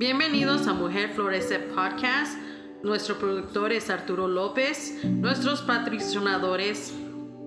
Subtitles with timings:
[0.00, 2.38] Bienvenidos a Mujer Florece Podcast.
[2.82, 4.98] Nuestro productor es Arturo López.
[5.04, 6.94] Nuestros patrocinadores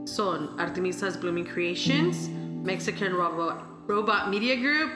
[0.06, 2.30] son Artemisas Blooming Creations,
[2.64, 3.88] Mexican Robot,
[4.30, 4.92] Media Group,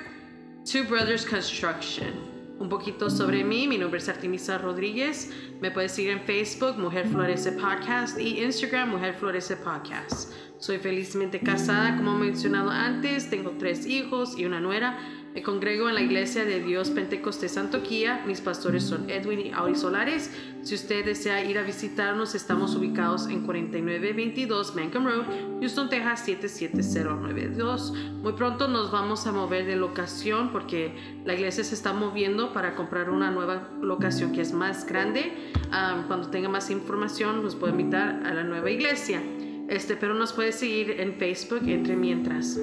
[0.72, 2.14] Two Brothers Construction.
[2.60, 5.32] Un poquito sobre mí, mi nombre es Artemisa Rodríguez.
[5.60, 10.32] Me puedes seguir en Facebook, Mujer Florece Podcast, y Instagram, Mujer Florece Podcast.
[10.60, 14.98] Soy felizmente casada, como he mencionado antes, tengo tres hijos y una nuera.
[15.38, 18.24] Me congrego en la Iglesia de Dios Pentecostés Santoquía.
[18.26, 20.32] Mis pastores son Edwin y Auri Solares.
[20.64, 25.26] Si usted desea ir a visitarnos, estamos ubicados en 4922 Mancom Road,
[25.60, 27.94] Houston, Texas 77092.
[28.24, 32.74] Muy pronto nos vamos a mover de locación porque la iglesia se está moviendo para
[32.74, 35.34] comprar una nueva locación que es más grande.
[35.72, 39.22] Ah, cuando tenga más información, nos puede invitar a la nueva iglesia.
[39.70, 42.58] Este, pero nos puede seguir en Facebook entre mientras.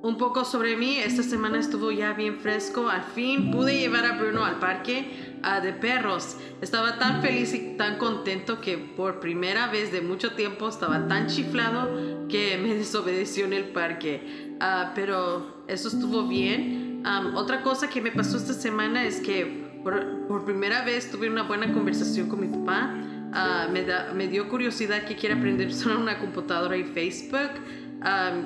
[0.00, 4.16] Un poco sobre mí, esta semana estuvo ya bien fresco, al fin pude llevar a
[4.16, 6.36] Bruno al parque uh, de perros.
[6.60, 11.26] Estaba tan feliz y tan contento que por primera vez de mucho tiempo estaba tan
[11.26, 14.54] chiflado que me desobedeció en el parque.
[14.60, 17.02] Uh, pero eso estuvo bien.
[17.34, 21.72] Otra cosa que me pasó esta semana es que por, primera vez tuve una buena
[21.72, 22.94] conversación con mi papá.
[23.28, 27.50] Uh, me, dio curiosidad que quiere aprender a una computadora y Facebook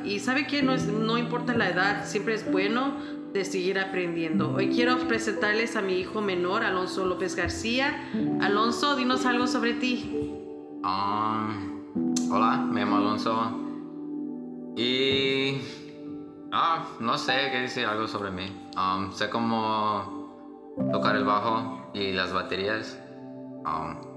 [0.04, 2.94] y sabe que no, no importa la edad, siempre es bueno
[3.32, 4.52] de seguir aprendiendo.
[4.54, 8.10] Hoy quiero presentarles a mi hijo menor, Alonso López García.
[8.40, 10.10] Alonso, dinos algo sobre ti.
[10.84, 11.84] Um,
[12.30, 13.58] hola, me llamo Alonso.
[14.76, 15.60] Y...
[16.54, 18.44] Ah, no sé qué decir algo sobre mí.
[18.76, 22.98] Um, sé cómo tocar el bajo y las baterías.
[23.64, 24.12] Um,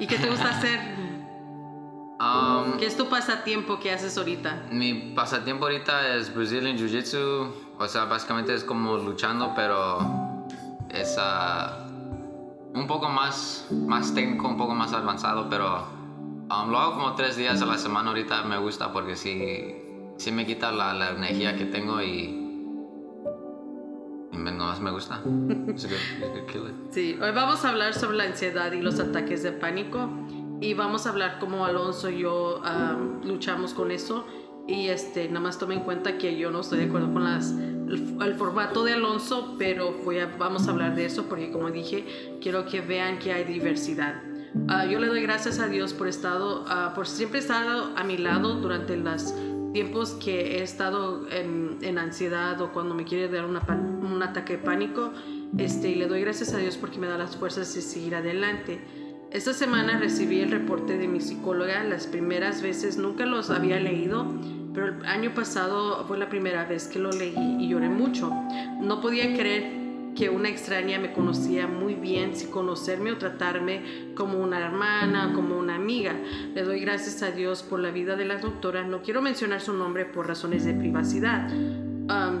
[0.00, 0.80] ¿Y qué te gusta hacer?
[2.22, 4.68] Um, ¿Qué es tu pasatiempo que haces ahorita?
[4.70, 7.52] Mi pasatiempo ahorita es Brazilian Jiu-Jitsu.
[7.78, 9.98] O sea, básicamente es como luchando, pero
[10.88, 15.84] es uh, un poco más, más técnico, un poco más avanzado, pero
[16.48, 18.44] um, lo hago como tres días a la semana ahorita.
[18.44, 19.74] Me gusta porque sí,
[20.16, 22.42] sí me quita la, la energía que tengo y
[24.32, 25.20] no me gusta.
[26.90, 30.08] sí, hoy vamos a hablar sobre la ansiedad y los ataques de pánico
[30.62, 32.62] y vamos a hablar cómo Alonso y yo
[33.24, 34.24] luchamos con eso.
[34.68, 37.50] Y este nada más tome en cuenta que yo no estoy de acuerdo con las
[37.50, 42.38] el, formato de Alonso pero voy a, vamos a hablar de eso porque como dije
[42.40, 44.22] quiero que vean que hay diversidad.
[44.68, 48.16] Ah, yo le doy gracias a Dios por estado uh, por siempre estado a mi
[48.16, 49.34] lado durante los
[49.72, 54.58] tiempos que he estado en, en ansiedad o cuando me quiere dar una, un ataque
[54.58, 55.12] de pánico.
[55.58, 58.80] Este y le doy gracias a Dios porque me da las fuerzas de seguir adelante
[59.32, 61.82] esta semana recibí el reporte de mi psicóloga.
[61.84, 64.26] Las primeras veces nunca los había leído,
[64.74, 68.30] pero el año pasado fue la primera vez que lo leí y lloré mucho.
[68.80, 69.80] No podía creer
[70.14, 75.58] que una extraña me conocía muy bien sin conocerme o tratarme como una hermana, como
[75.58, 76.14] una amiga.
[76.54, 78.84] Le doy gracias a Dios por la vida de la doctora.
[78.84, 81.48] No quiero mencionar su nombre por razones de privacidad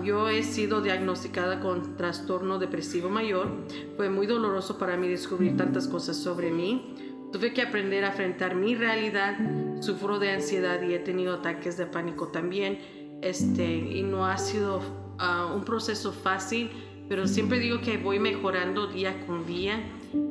[0.04, 3.48] yo he sido diagnosticada con trastorno depresivo mayor.
[3.96, 6.94] Fue muy doloroso para mí descubrir tantas cosas sobre mí.
[7.32, 9.36] Tuve que aprender a enfrentar mi realidad.
[9.80, 12.78] Sufro de ansiedad y he tenido ataques de pánico también.
[13.22, 14.80] Este, y no ha sido
[15.18, 16.70] ah, un proceso fácil,
[17.08, 19.80] pero siempre digo que voy mejorando día con día.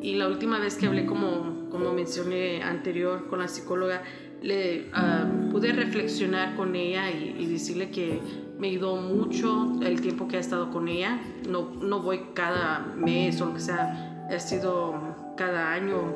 [0.02, 4.04] Y la última vez que hablé, como, como mencioné anterior, con la psicóloga,
[4.42, 8.20] le ah, pude reflexionar con ella y, decirle que
[8.58, 11.20] me ayudó mucho el tiempo que he estado con ella.
[11.48, 16.16] No, no voy cada mes o lo que sea, he sido cada año,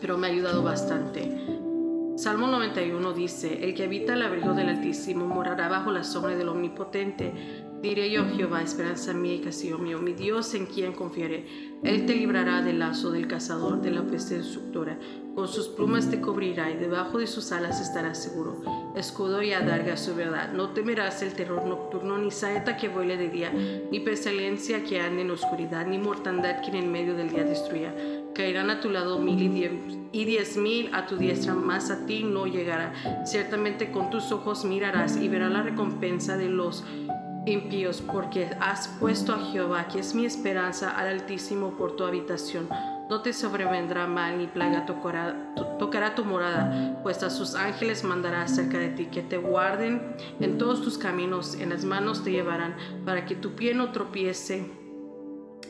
[0.00, 1.36] pero me ha ayudado bastante.
[2.16, 6.48] Salmo 91 dice, el que habita el abrigo del Altísimo morará bajo la sombra del
[6.48, 7.65] Omnipotente.
[7.82, 11.46] Diré yo, Jehová, esperanza mía y castillo mío, mi Dios en quien confiaré.
[11.84, 14.98] Él te librará del lazo del cazador, de la peste destructora.
[15.34, 18.62] Con sus plumas te cubrirá y debajo de sus alas estarás seguro.
[18.96, 20.52] Escudo y adarga su verdad.
[20.54, 25.22] No temerás el terror nocturno, ni saeta que vuele de día, ni pesalencia que ande
[25.22, 27.94] en oscuridad, ni mortandad que en el medio del día destruya.
[28.34, 29.72] Caerán a tu lado mil y diez,
[30.12, 32.94] y diez mil a tu diestra, mas a ti no llegará.
[33.26, 36.82] Ciertamente con tus ojos mirarás y verás la recompensa de los
[37.46, 42.68] impíos, porque has puesto a Jehová, que es mi esperanza, al Altísimo por tu habitación.
[43.08, 48.42] No te sobrevendrá mal ni plaga tocará, tocará tu morada, pues a sus ángeles mandará
[48.42, 52.74] acerca de ti, que te guarden en todos tus caminos, en las manos te llevarán,
[53.04, 54.68] para que tu pie no tropiece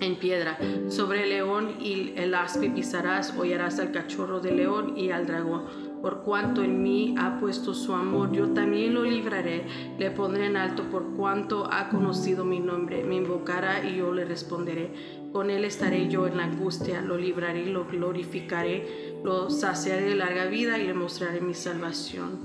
[0.00, 0.58] en piedra.
[0.88, 5.85] Sobre el león y el aspe pisarás, hollarás al cachorro del león y al dragón.
[6.06, 9.64] Por cuanto en mí ha puesto su amor, yo también lo libraré,
[9.99, 13.03] le pondré en alto por cuanto ha conocido mi nombre.
[13.03, 14.93] Me invocará y yo le responderé.
[15.32, 20.47] Con él estaré yo en la angustia, lo libraré, lo glorificaré, lo saciaré de larga
[20.47, 22.38] vida y le mostraré mi salvación.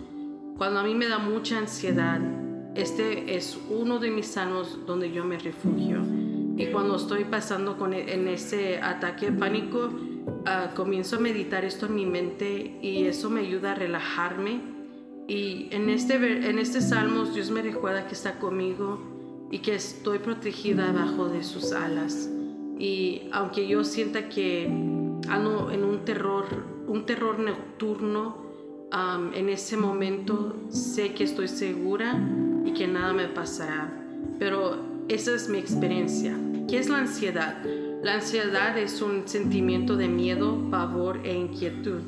[0.58, 2.20] Cuando a mí me da mucha ansiedad,
[2.74, 6.00] este es uno de mis salmos donde yo me refugio.
[6.58, 9.92] Y cuando estoy pasando con, e, en ese ataque de pánico,
[10.28, 14.62] uh, comienzo a meditar esto en mi mente y eso me ayuda a relajarme.
[15.28, 20.20] Y en este, en este salmo Dios me recuerda que está conmigo y que estoy
[20.20, 22.30] protegida bajo de sus alas.
[22.80, 24.66] Y aunque yo sienta que
[25.30, 26.46] ando en un terror,
[26.88, 28.38] un terror nocturno,
[28.92, 32.20] um, en ese momento sé que estoy segura
[32.66, 33.92] y que nada me pasará.
[34.40, 34.78] Pero
[35.08, 36.38] esa es mi experiencia.
[36.68, 37.62] ¿Qué es la ansiedad?
[38.04, 42.02] La ansiedad es un sentimiento de miedo, pavor e inquietud.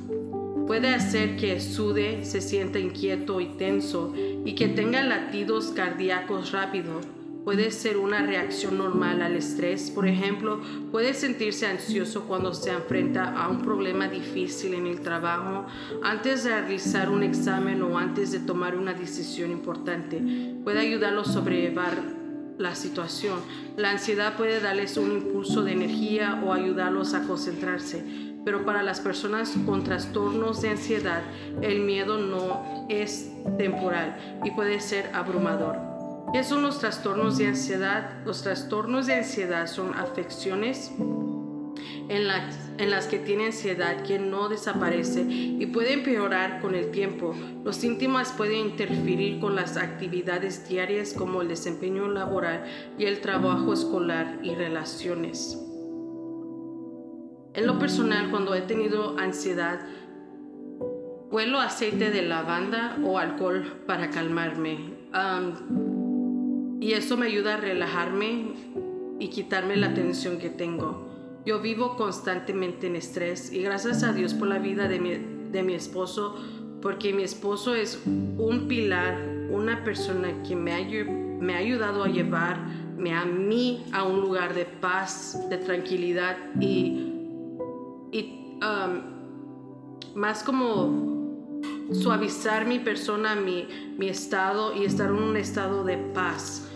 [0.65, 7.05] Puede hacer que sude, se sienta inquieto y tenso y que tenga latidos cardíacos rápidos.
[7.43, 9.91] Puede ser una reacción normal al estrés.
[9.91, 10.61] Por ejemplo,
[10.91, 15.67] puede sentirse ansioso cuando se enfrenta a un problema difícil en el trabajo,
[16.01, 20.19] antes de realizar un examen o antes de tomar una decisión importante.
[20.63, 22.22] Puede ayudarlo a sobrellevar
[22.57, 23.39] la situación.
[23.77, 28.03] La ansiedad puede darles un impulso de energía o ayudarlos a concentrarse,
[28.45, 31.21] pero para las personas con trastornos de ansiedad,
[31.61, 35.77] el miedo no es temporal y puede ser abrumador.
[36.33, 38.23] ¿Qué son los trastornos de ansiedad?
[38.25, 40.91] Los trastornos de ansiedad son afecciones
[42.09, 42.27] en,
[42.77, 47.35] en las que tiene ansiedad que no desaparece y puede empeorar con el tiempo.
[47.63, 52.65] Los síntomas pueden interferir con las actividades diarias como el desempeño laboral
[52.97, 55.59] y el trabajo escolar y relaciones.
[57.53, 59.79] En lo personal, cuando he tenido ansiedad,
[61.29, 64.93] huelo aceite de lavanda o alcohol para calmarme.
[66.79, 68.53] y eso me ayuda a relajarme
[69.19, 71.12] y quitarme la tensión que tengo.
[71.45, 75.11] Yo vivo constantemente en estrés y gracias a Dios por la vida de mi,
[75.51, 76.35] de mi esposo,
[76.81, 79.17] porque mi esposo es un pilar,
[79.49, 81.05] una persona que me ha,
[81.41, 87.11] me ha ayudado a llevarme a mí a un lugar de paz, de tranquilidad y,
[88.13, 91.13] y um, más como
[91.91, 93.67] suavizar mi persona, mi,
[93.97, 96.69] mi estado y estar en un estado de paz.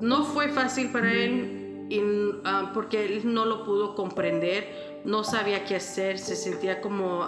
[0.00, 1.57] No fue fácil para él,
[2.44, 7.26] Ah, porque él no lo pudo comprender, no sabía qué hacer, se sentía como,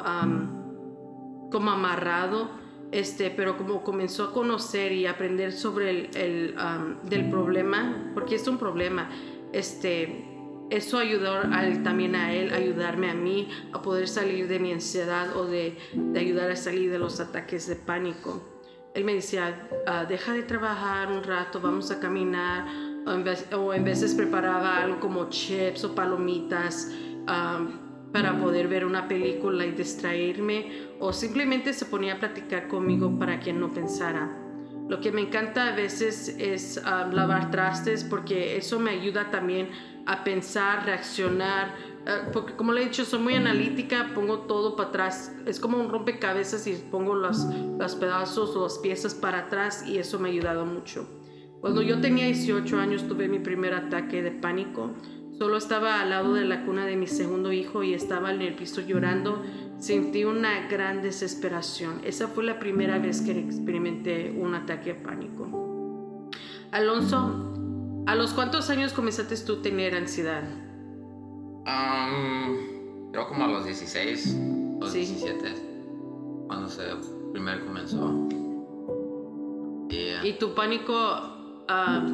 [1.50, 2.50] como amarrado,
[2.92, 6.54] este, pero como comenzó a conocer y aprender sobre el, el
[7.04, 9.08] del problema, porque es un problema,
[9.52, 10.26] este,
[10.68, 11.40] eso ayudó
[11.82, 16.20] también a él, ayudarme a mí a poder salir de mi ansiedad o de, de
[16.20, 18.42] ayudar a salir de los ataques de pánico.
[18.94, 22.66] Él me decía, ah, deja de trabajar un rato, vamos a caminar,
[23.06, 26.91] o en, veces preparaba algo como chips o palomitas
[28.12, 33.40] para poder ver una película y distraerme o simplemente se ponía a platicar conmigo para
[33.40, 34.37] que no pensara.
[34.88, 39.69] Lo que me encanta a veces es lavar trastes porque eso me ayuda también
[40.07, 41.76] a pensar, reaccionar,
[42.07, 45.78] eh, porque como le he dicho, soy muy analítica, pongo todo para atrás, es como
[45.78, 47.45] un rompecabezas y pongo los,
[47.78, 51.19] los pedazos o las piezas para atrás y eso me ha ayudado mucho.
[51.61, 54.93] Cuando yo tenía 18 años tuve mi primer ataque de pánico.
[55.38, 58.55] Solo estaba al lado de la cuna de mi segundo hijo y estaba en el
[58.55, 59.43] piso llorando.
[59.79, 62.00] Sentí una gran desesperación.
[62.05, 66.29] Esa fue la primera vez que experimenté un ataque de pánico.
[66.73, 67.52] Alonso,
[68.07, 70.45] ¿a los cuántos años comenzaste tú a tener ansiedad?
[73.12, 74.37] creo como a los 16,
[74.81, 76.83] los 17, cuando se
[77.33, 78.29] primero comenzó.
[80.23, 81.39] ¿Y tu pánico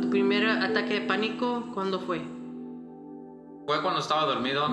[0.01, 2.21] tu primer ataque de pánico, ¿cuándo fue?
[3.67, 4.69] Fue cuando estaba dormido.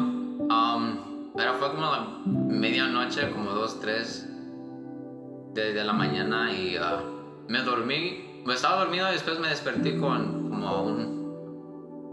[1.35, 4.29] pero fue como la medianoche, como dos, tres
[5.53, 7.01] de, la mañana y ah,
[7.47, 8.43] me dormí.
[8.47, 11.23] Estaba dormido y después me desperté con como un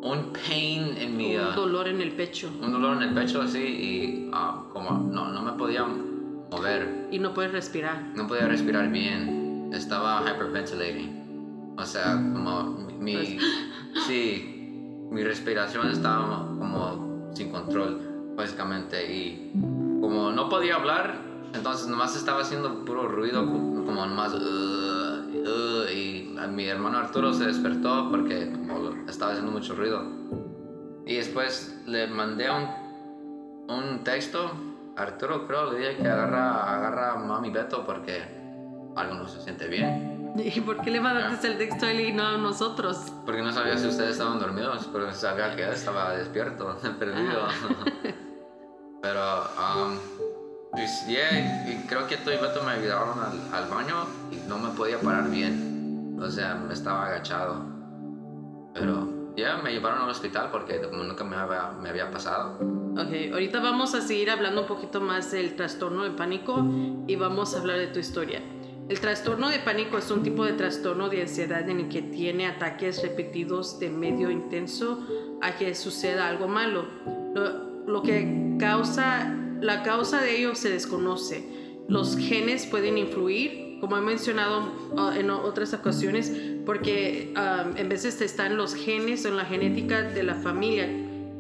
[0.02, 1.36] un pain en mi...
[1.36, 2.50] Un ah, dolor en el pecho.
[2.60, 7.08] Un dolor en el pecho, sí, y ah, como no, no me podía mover.
[7.10, 8.02] Y no puedes respirar.
[8.14, 9.70] No podía respirar bien.
[9.74, 11.19] Estaba hyperventilating.
[11.80, 12.62] O sea, como
[12.99, 13.28] mi, pues,
[14.06, 19.12] sí, mi respiración estaba como sin control, básicamente.
[19.12, 19.52] Y
[20.00, 21.18] como no podía hablar,
[21.54, 24.34] entonces nomás estaba haciendo puro ruido, como nomás...
[24.34, 30.02] Uh, uh, y mi hermano Arturo se despertó porque como estaba haciendo mucho ruido.
[31.06, 34.50] Y después le mandé un, un texto.
[34.96, 38.22] Arturo creo le dije que agarra, agarra a mami Beto porque
[38.96, 40.10] algo no se siente bien.
[40.37, 43.12] ¿Y por qué le mandaste el texto a él y no a nosotros?
[43.25, 47.46] Porque no sabía si ustedes estaban dormidos, pero sabía que él estaba despierto, perdido.
[49.02, 49.99] pero, um,
[50.72, 54.58] pues, yeah, y creo que tú y Beto me ayudaron al, al baño y no
[54.58, 56.18] me podía parar bien.
[56.20, 57.64] O sea, me estaba agachado.
[58.75, 62.58] Pero ya me llevaron al hospital porque como nunca me había, me había pasado.
[62.92, 66.64] Ok, ahorita vamos a seguir hablando un poquito más del trastorno de pánico
[67.06, 68.42] y vamos a hablar de tu historia.
[68.90, 72.49] El trastorno de pánico es un tipo de trastorno de ansiedad en el que tiene
[72.49, 75.06] ataques repetidos de medio intenso
[75.40, 76.87] a que suceda algo malo.
[77.87, 81.85] Lo, que causa, la causa de ello se desconoce.
[81.87, 86.32] Los genes pueden influir como he mencionado uh, en otras ocasiones,
[86.66, 90.87] porque um, en veces están los genes en la genética de la familia,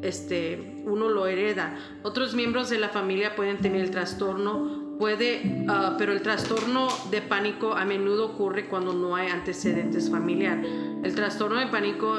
[0.02, 1.76] este, uno lo hereda.
[2.02, 7.22] Otros miembros de la familia pueden tener el trastorno, puede, uh, pero el trastorno de
[7.22, 10.70] pánico a menudo ocurre cuando no hay antecedentes familiares.
[11.02, 12.18] El trastorno de pánico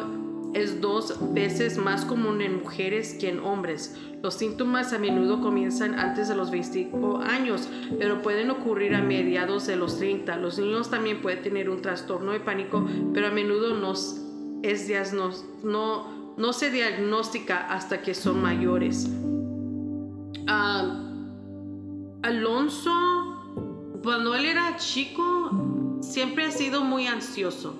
[0.55, 3.95] es dos veces más común en mujeres que en hombres.
[4.23, 7.69] Los síntomas a menudo comienzan antes de los 25 años,
[7.99, 10.37] pero pueden ocurrir a mediados de los 30.
[10.37, 12.83] Los niños también pueden tener un trastorno de pánico,
[13.13, 13.93] pero a menudo no,
[14.63, 15.13] es
[15.63, 19.07] no, no se diagnostica hasta que son mayores.
[20.47, 21.10] Ah,
[22.23, 22.91] Alonso,
[24.03, 27.75] cuando él era chico, siempre ha sido muy ansioso.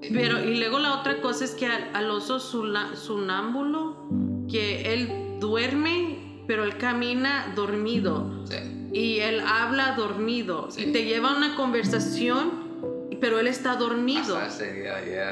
[0.00, 4.08] Pero, y luego la otra cosa es que al, oso sonámbulo,
[4.48, 8.44] que él duerme, pero él camina dormido.
[8.92, 10.68] Y él habla dormido.
[10.76, 14.38] Y te lleva una conversación, pero él está dormido.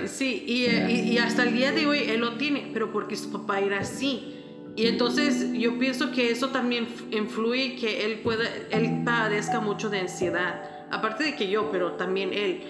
[0.07, 0.67] Sí, y,
[1.13, 4.38] y, hasta el día de hoy él lo tiene, pero porque su papá era así.
[4.79, 9.99] Y entonces yo pienso que eso también influye que él pueda, él padezca mucho de
[9.99, 10.87] ansiedad.
[10.93, 12.63] Aparte de que yo, pero también él.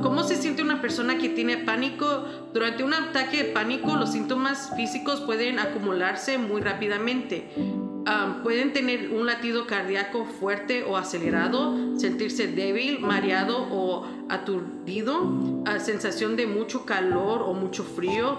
[0.00, 2.24] ¿Cómo se siente una persona que tiene pánico?
[2.52, 7.50] Durante un ataque de pánico, los síntomas físicos pueden acumularse muy rápidamente.
[8.42, 16.46] Pueden tener un latido cardíaco fuerte o acelerado, sentirse débil, mareado o aturdido, sensación de
[16.46, 18.38] mucho calor o mucho frío,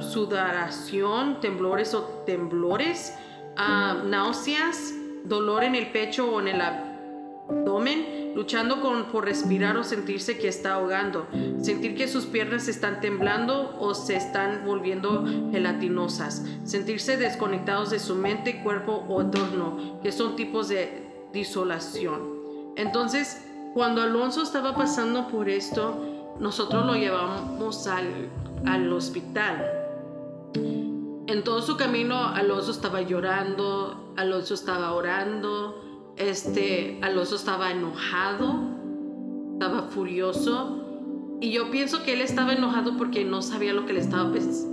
[0.00, 3.14] sudoración, temblores o temblores,
[3.56, 4.94] náuseas,
[5.24, 8.80] dolor en el pecho o en el abdomen luchando
[9.10, 11.26] por respirar o sentirse que está ahogando,
[11.60, 18.14] sentir que sus piernas están temblando o se están volviendo gelatinosas, sentirse desconectados de su
[18.14, 22.74] mente, cuerpo o entorno, que son tipos de disolación.
[22.76, 28.30] Entonces, cuando Alonso estaba pasando por esto, nosotros lo llevamos al,
[28.66, 29.68] al hospital.
[31.26, 35.87] En todo su camino, Alonso estaba llorando, Alonso estaba orando,
[36.18, 38.60] este, Alonso estaba enojado,
[39.54, 40.84] estaba furioso.
[41.40, 44.32] Y yo pienso que él estaba enojado porque no sabía lo que le estaba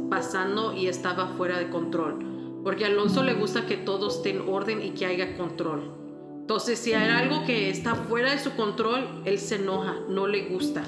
[0.09, 2.61] pasando y estaba fuera de control.
[2.63, 5.93] Porque Alonso le gusta que todo esté en orden y que haya control.
[6.41, 10.45] Entonces, si hay algo que está fuera de su control, él se enoja, no le
[10.45, 10.83] gusta.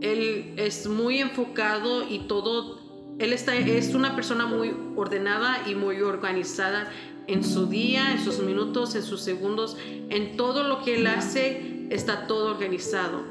[0.00, 2.78] Él es muy enfocado y todo,
[3.18, 6.88] él está, es una persona muy ordenada y muy organizada
[7.28, 9.76] en su día, en sus minutos, en sus segundos,
[10.08, 13.22] en todo lo que él hace, está todo organizado.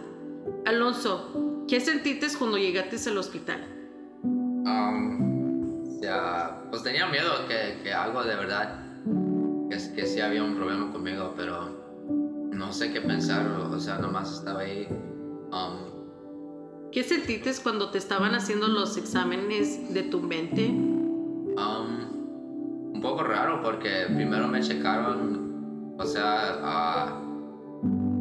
[0.65, 3.67] Alonso, ¿qué sentiste cuando llegaste al hospital?
[4.23, 8.79] Um, ya, pues tenía miedo que, que algo de verdad,
[9.69, 11.75] que, que sí había un problema conmigo, pero
[12.51, 14.87] no sé qué pensar, o sea, nomás estaba ahí.
[15.51, 15.97] Um,
[16.91, 20.96] ¿Qué sentiste cuando te estaban haciendo los exámenes de tu mente?
[22.97, 27.13] Un poco raro porque primero me checaron, o sea,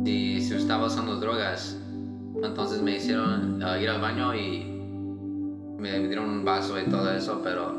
[0.04, 1.80] si, si estaba usando drogas.
[2.44, 4.66] Entonces me hicieron uh, ir al baño y
[5.78, 7.72] me dieron un vaso y todo eso, pero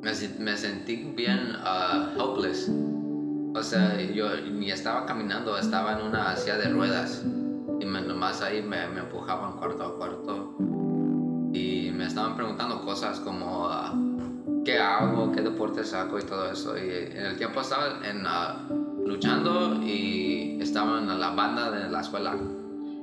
[0.00, 2.72] me, me sentí bien uh, hopeless.
[3.54, 7.22] O sea, yo ni estaba caminando, estaba en una silla de ruedas.
[7.80, 10.56] Y me, nomás ahí me, me empujaban cuarto a cuarto.
[11.52, 14.13] Y me estaban preguntando cosas como...
[14.64, 16.76] Qué hago, qué deporte saco y todo eso.
[16.78, 22.00] Y en el tiempo estaba en, uh, luchando y estaba en la banda de la
[22.00, 22.36] escuela.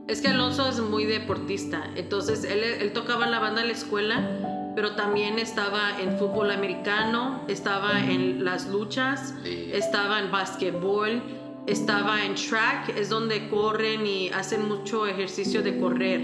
[0.08, 3.74] Es que Alonso es muy deportista, entonces él, él tocaba en la banda de la
[3.74, 11.22] escuela, pero también estaba en fútbol americano, estaba en las luchas, estaba en básquetbol,
[11.68, 16.20] estaba en track, es donde corren y hacen mucho ejercicio de correr.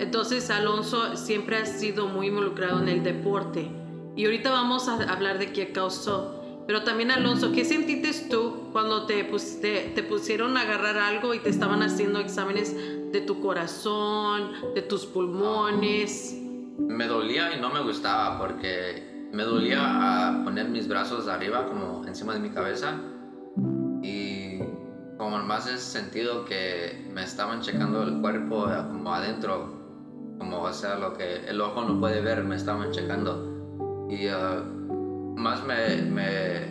[0.00, 3.81] Entonces Alonso siempre ha sido muy involucrado en el deporte.
[4.16, 6.42] Y ahorita vamos a hablar de qué causó.
[6.66, 11.50] Pero también Alonso, ¿qué sentiste tú cuando te, te, pusieron a agarrar algo y te
[11.50, 12.74] estaban haciendo exámenes
[13.12, 16.38] de tu corazón, de tus pulmones?
[16.78, 22.34] Me dolía y no me gustaba porque me dolía poner mis brazos arriba como encima
[22.34, 23.00] de mi cabeza
[24.02, 24.58] y
[25.18, 30.72] como más ese sentido que me estaban checando el cuerpo eh, como adentro, como o
[30.72, 33.51] sea lo que el ojo no puede ver, me estaban checando
[34.08, 36.66] y uh, más me, me,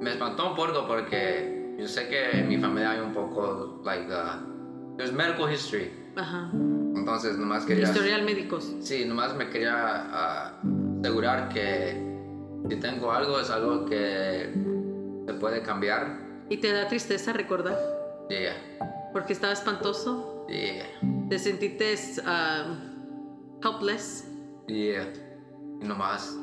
[0.00, 4.10] me espantó un poco porque yo sé que en mi familia hay un poco, like,
[4.12, 5.92] uh, there's medical history.
[6.16, 6.50] Ajá.
[6.52, 7.84] Entonces, nomás quería...
[7.84, 8.74] Historial médicos.
[8.80, 11.96] Sí, nomás me quería uh, asegurar que
[12.68, 14.52] si tengo algo es algo que
[15.26, 16.18] se puede cambiar.
[16.48, 17.76] ¿Y te da tristeza recordar?
[18.28, 18.56] Yeah.
[19.12, 20.46] ¿Porque estaba espantoso?
[20.48, 20.86] Yeah.
[21.28, 21.94] ¿Te sentiste
[22.26, 22.74] uh,
[23.62, 24.26] helpless?
[24.66, 25.06] Yeah.
[25.80, 26.36] Y nomás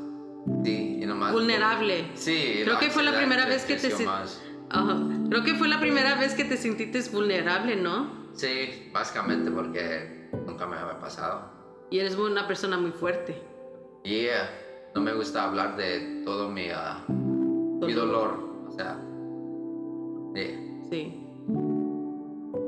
[0.64, 1.34] Sí, y nomás.
[1.34, 2.12] Vulnerable.
[2.14, 2.62] Sí.
[2.64, 6.44] Creo que fue la primera vez que te Creo que fue la primera vez que
[6.44, 8.26] te sentiste vulnerable, ¿no?
[8.34, 11.52] Sí, básicamente porque nunca me había pasado.
[11.90, 13.42] Y eres una persona muy fuerte.
[14.04, 14.50] Yeah.
[14.94, 18.68] No me gusta hablar de todo mi, ah, mi dolor.
[18.68, 19.00] O sea.
[20.90, 21.22] Sí.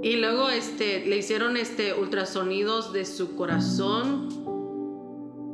[0.01, 4.56] Y luego este, le hicieron este ultrasonidos de su corazón.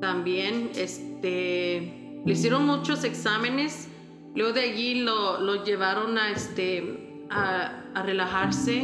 [0.04, 3.88] También, este le hicieron muchos exámenes,
[4.36, 8.84] luego de allí lo, lo llevaron a, este, a, relajarse,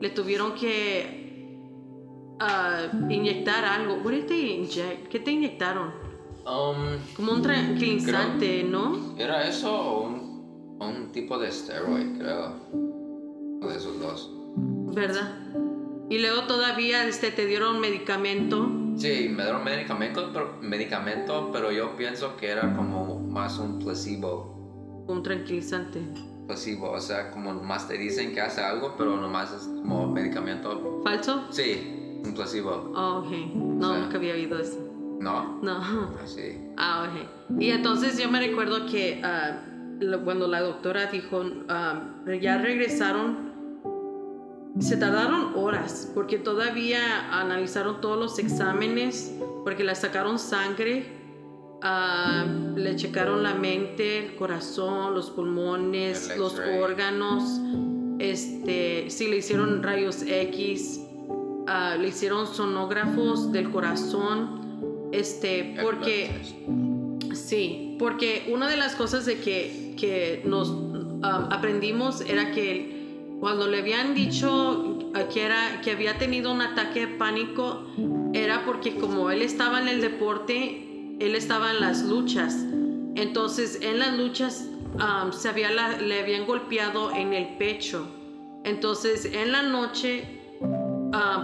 [0.00, 1.60] le tuvieron que
[3.10, 4.02] inyectar algo.
[4.02, 5.92] ¿Qué te inyectaron?
[6.46, 9.14] Um, Como un tranquilizante, ¿no?
[9.18, 12.54] ¿Era eso o un, un tipo de steroid, creo?
[12.72, 14.32] Uno de esos dos.
[14.94, 15.34] ¿Verdad?
[16.08, 18.85] Y luego todavía este, te dieron medicamento.
[18.96, 25.04] Sí, me dieron medicamento pero, medicamento, pero yo pienso que era como más un placebo.
[25.06, 26.00] Un tranquilizante.
[26.46, 31.02] Placebo, o sea, como más te dicen que hace algo, pero nomás es como medicamento.
[31.04, 31.44] ¿Falso?
[31.50, 32.92] Sí, un placebo.
[32.94, 33.30] Oh, ok.
[33.54, 34.78] No, nunca había oído eso.
[35.20, 35.60] ¿No?
[35.62, 35.76] No.
[35.78, 36.58] Ah, sí.
[36.76, 37.60] Ah, ok.
[37.60, 39.62] Y entonces yo me recuerdo que ah,
[40.24, 42.02] cuando la doctora dijo, ah,
[42.40, 43.45] ya regresaron
[44.80, 49.34] se tardaron horas porque todavía analizaron todos los exámenes,
[49.64, 51.06] porque le sacaron sangre,
[51.82, 57.60] ah, le checaron la mente, el corazón, los pulmones, los órganos,
[58.18, 66.42] este, sí le hicieron rayos X, uh, le hicieron sonógrafos del corazón, este, porque
[67.34, 70.76] sí, porque una de las cosas de que, que nos
[71.22, 72.95] ah, aprendimos era que
[73.40, 74.98] cuando le habían dicho
[75.32, 77.86] que, era, que había tenido un ataque de pánico,
[78.32, 82.54] era porque como él estaba en el deporte, él estaba en las luchas.
[83.14, 84.68] Entonces, en las luchas
[85.32, 88.06] se había le habían golpeado en el pecho.
[88.64, 90.24] Entonces, en la noche,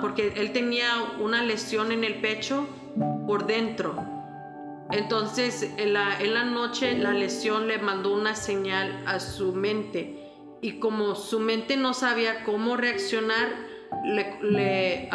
[0.00, 0.88] porque él tenía
[1.20, 2.66] una lesión en el pecho
[3.26, 3.94] por dentro.
[4.90, 10.21] Entonces, en la, en la noche, la lesión le mandó una señal a su mente
[10.62, 13.48] y como su mente no sabía cómo reaccionar,
[14.04, 15.10] le,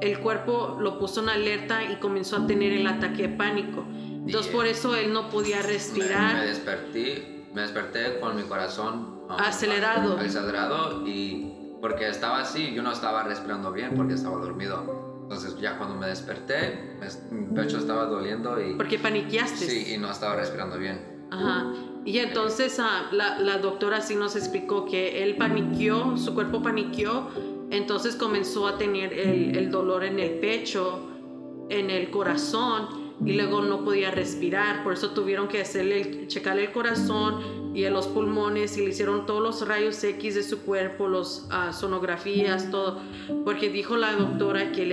[0.00, 3.84] el cuerpo lo puso en alerta y comenzó a tener el ataque de pánico.
[3.90, 6.36] Entonces por eso él no podía respirar.
[6.36, 10.16] Me, desperté, me desperté con mi corazón um, acelerado.
[10.16, 15.18] Acelerado y porque estaba así, yo no estaba respirando bien porque estaba dormido.
[15.22, 16.96] Entonces ya cuando me desperté,
[17.32, 18.74] mi pecho estaba doliendo y...
[18.76, 19.66] Porque paniqueaste.
[19.66, 21.26] Sí, y no estaba respirando bien.
[21.30, 21.72] Ajá.
[22.08, 27.28] Y entonces ah, la, doctora sí nos explicó que él paniqueó, su cuerpo paniqueó,
[27.70, 31.06] entonces comenzó a tener el, dolor en el pecho,
[31.68, 36.72] en el corazón y luego no podía respirar, por eso tuvieron que hacerle, checarle el
[36.72, 41.46] corazón y los pulmones y le hicieron todos los rayos X de su cuerpo, las
[41.50, 43.02] ah, sonografías, todo,
[43.44, 44.86] porque dijo la doctora que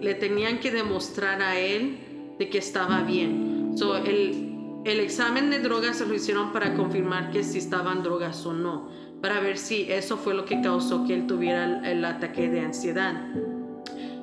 [0.00, 1.98] le, tenían que demostrar a él
[2.36, 3.74] de que estaba bien.
[3.76, 4.47] So, el,
[4.84, 8.88] el examen de drogas se lo hicieron para confirmar que si estaban drogas o no,
[9.20, 13.26] para ver si eso fue lo que causó que él tuviera el, ataque de ansiedad.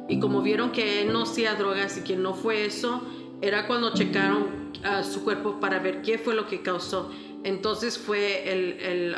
[0.08, 3.02] Y como vieron que él no hacía drogas y que no fue eso,
[3.42, 7.12] era cuando checaron a su cuerpo para ver qué fue lo que causó.
[7.44, 9.16] Entonces fue el, el,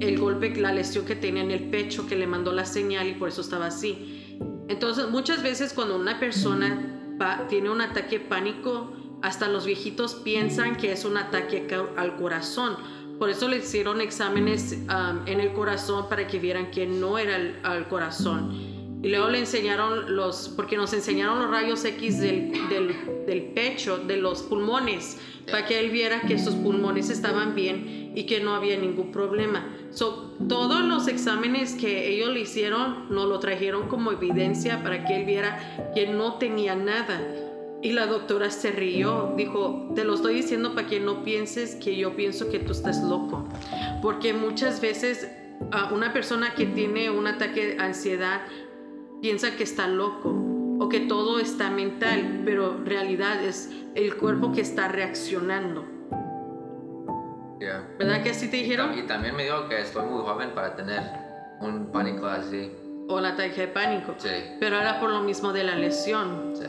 [0.00, 3.14] el golpe, la lesión que tenía en el pecho que le mandó la señal y
[3.14, 4.36] por eso estaba así.
[4.68, 7.16] Entonces muchas veces cuando una persona
[7.48, 12.76] tiene un ataque pánico, hasta los viejitos piensan que es un ataque al corazón.
[13.18, 14.78] Por eso le hicieron exámenes
[15.26, 18.78] en el corazón para que vieran que no era al corazón.
[19.00, 22.52] Y luego le enseñaron los, porque nos enseñaron los rayos X del,
[23.26, 28.24] del, pecho, de los pulmones, para que él viera que sus pulmones estaban bien y
[28.24, 29.66] que no había ningún problema.
[29.96, 35.26] Todos los exámenes que ellos le hicieron nos lo trajeron como evidencia para que él
[35.26, 37.20] viera que no tenía nada.
[37.80, 41.96] Y la doctora se rió, dijo, te lo estoy diciendo para que no pienses que
[41.96, 43.48] yo pienso que tú estás loco.
[44.02, 45.30] Porque muchas veces
[45.70, 48.40] a una persona que tiene un ataque de ansiedad
[49.20, 50.30] piensa que está loco
[50.80, 55.84] o que todo está mental, pero en realidad es el cuerpo que está reaccionando.
[57.98, 58.96] ¿Verdad que así te dijeron?
[58.96, 61.02] Y también me dijo que estoy muy joven para tener
[61.60, 62.72] un pánico así.
[63.08, 64.14] O el ataque de pánico.
[64.18, 64.28] Sí.
[64.60, 66.54] Pero era por lo mismo de la lesión.
[66.54, 66.66] Sí.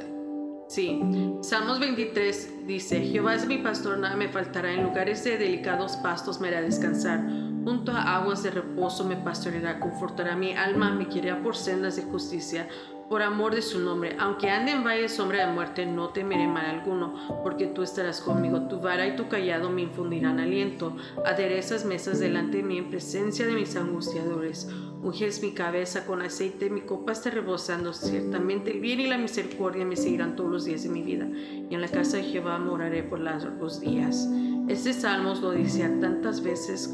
[0.69, 1.01] Sí.
[1.41, 4.71] Salmos 23 dice, Jehová es mi pastor, nada me faltará.
[4.71, 7.21] En lugares de delicados pastos me hará descansar.
[7.65, 12.03] Junto a aguas de reposo me pastoreará, confortará mi alma, me querrá por sendas de
[12.03, 12.67] justicia
[13.09, 14.15] por amor de su nombre.
[14.19, 18.67] Aunque ande en valle sombra de muerte, no temeré mal alguno, porque tú estarás conmigo.
[18.67, 20.95] Tu vara y tu callado me infundirán aliento.
[21.25, 24.69] Aderezas mesas delante de mí en presencia de mis angustiadores.
[25.01, 27.93] Unges mi cabeza con aceite, mi copa está rebosando.
[27.93, 31.73] Ciertamente el bien y la misericordia me seguirán todos los días de mi vida, y
[31.73, 34.27] en la casa de Jehová moraré por largos días.
[34.67, 36.93] Este salmo lo decía tantas veces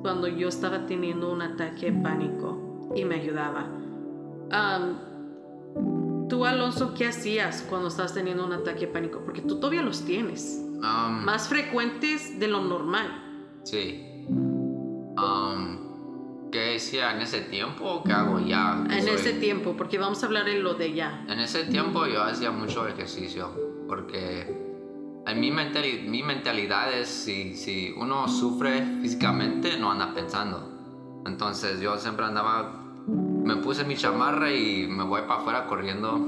[0.00, 3.70] cuando yo estaba teniendo un ataque de pánico y me ayudaba.
[6.32, 9.20] Tú, Alonso, ¿qué hacías cuando estabas teniendo un ataque de pánico?
[9.22, 10.62] Porque tú todavía los tienes.
[10.76, 13.60] Um, Más frecuentes de lo normal.
[13.64, 14.24] Sí.
[14.30, 18.82] Um, ¿Qué hacía en ese tiempo o qué hago ya?
[18.88, 21.22] En Soy- ese tiempo, porque vamos a hablar de lo de ya.
[21.28, 23.50] En ese tiempo yo hacía mucho ejercicio
[23.86, 24.56] porque
[25.26, 31.22] en mi, mentali- mi mentalidad es si, si uno sufre físicamente no anda pensando.
[31.26, 36.18] Entonces yo siempre andaba, me puse mi chamarra y me voy para afuera corriendo.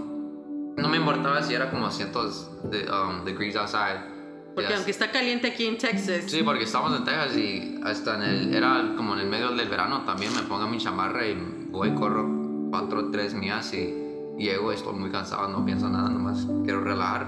[0.77, 4.13] No me importaba si era como cientos de um, degrees outside.
[4.55, 4.77] Porque Yes.
[4.77, 8.55] aunque está caliente aquí en Texas, Sí, porque estamos en Texas y hasta en el,
[8.55, 11.35] era como en el medio del verano también me pongo mi chamarra y
[11.71, 12.29] voy, corro
[12.71, 13.93] cuatro o tres millas y
[14.39, 17.27] llego estoy muy cansado, no pienso nada, nomás quiero relajar.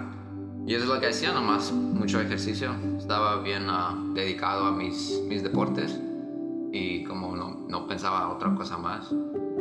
[0.67, 2.73] Y eso es lo que hacía, nomás mucho ejercicio.
[2.99, 5.97] Estaba bien ah, dedicado a mis, mis deportes
[6.77, 9.11] y como no, no pensaba otra cosa más.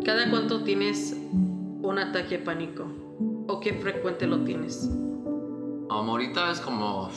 [0.05, 2.85] ¿cada cuánto tienes un ataque de pánico?
[3.47, 4.87] ¿O qué frecuente lo tienes?
[4.87, 7.09] Um, ahorita es como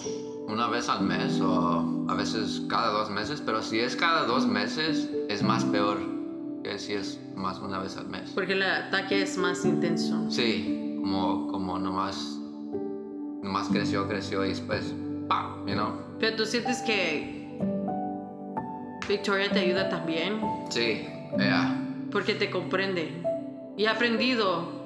[0.47, 4.47] una vez al mes o a veces cada dos meses, pero si es cada dos
[4.47, 5.99] meses es más peor
[6.65, 8.31] que si es más una vez al mes.
[8.35, 10.31] Porque el ataque es más intenso.
[10.31, 12.39] Sí, como, como nomás,
[13.43, 14.95] nomás creció, creció y después,
[15.29, 15.67] ¡pam!
[15.67, 15.93] You know?
[16.19, 17.38] Pero tú sientes que
[19.09, 21.75] Victoria te ayuda también, Sí, yeah.
[22.13, 23.23] porque te comprende.
[23.77, 24.79] Y ha aprendido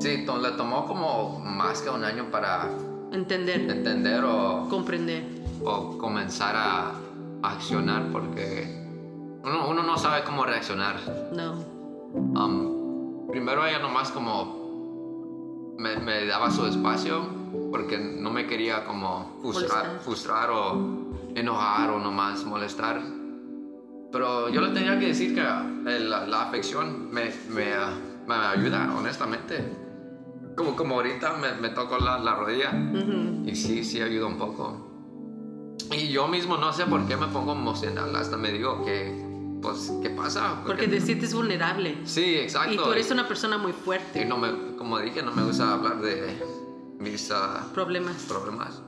[0.00, 2.68] Sí, le tomó como más que un año para
[3.12, 5.24] entender, entender o, comprender.
[5.64, 6.92] o comenzar a
[7.42, 8.86] accionar porque
[9.42, 10.96] uno, uno no sabe cómo reaccionar.
[11.32, 11.54] No.
[12.14, 17.26] Um, primero ella nomás como me, me daba su espacio
[17.72, 23.00] porque no me quería como frustrar, frustrar o enojar o nomás molestar.
[24.14, 27.66] Pero yo le tenía que decir que eh, la, la afección me, me,
[28.28, 29.72] me ayuda, honestamente.
[30.56, 32.70] Como, como ahorita me, me tocó la, la rodilla
[33.44, 35.74] y sí, sí ayuda un poco.
[35.90, 39.92] Y yo mismo no sé por qué me pongo emocional, hasta me digo que, pues,
[40.00, 40.62] ¿qué pasa?
[40.64, 41.98] Porque te sientes vulnerable.
[42.04, 42.72] Sí, exacto.
[42.72, 44.24] Y tú eres una persona muy Y fuerte.
[44.26, 46.40] no me, como dije, no me gusta hablar de
[47.00, 48.22] mis ah, Problemas.
[48.28, 48.80] problemas.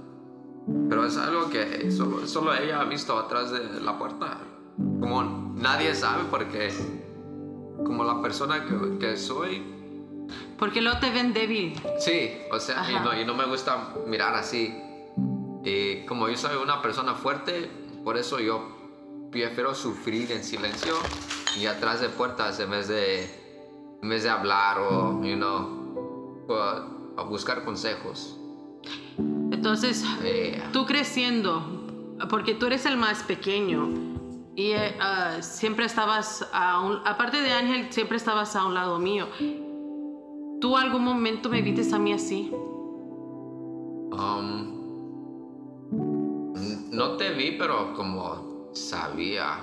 [0.89, 4.39] Pero es algo que solo, solo ella ha visto atrás de la puerta.
[4.77, 5.23] Como
[5.57, 6.71] nadie sabe porque
[7.85, 9.63] como la persona que, que soy,
[10.59, 11.75] Porque luego te ven débil.
[11.99, 14.75] sí, o sea, y no, y no me gusta mirar así.
[15.65, 17.71] Y como yo soy una persona fuerte,
[18.05, 20.95] por eso yo prefiero sufrir en silencio
[21.59, 23.25] y atrás de puertas en vez de,
[24.03, 28.39] en vez de hablar o, you know, o- o buscar consejos.
[29.51, 31.63] Entonces, Eh, tú creciendo,
[32.31, 33.89] porque tú eres el más pequeño
[34.57, 39.27] y ah, siempre estabas, a un- aparte de Ángel, siempre estabas a un lado mío.
[40.61, 42.51] ¿Tú algún momento me viste a mí así?
[44.13, 44.77] Um,
[46.91, 49.61] no te vi, pero como sabía.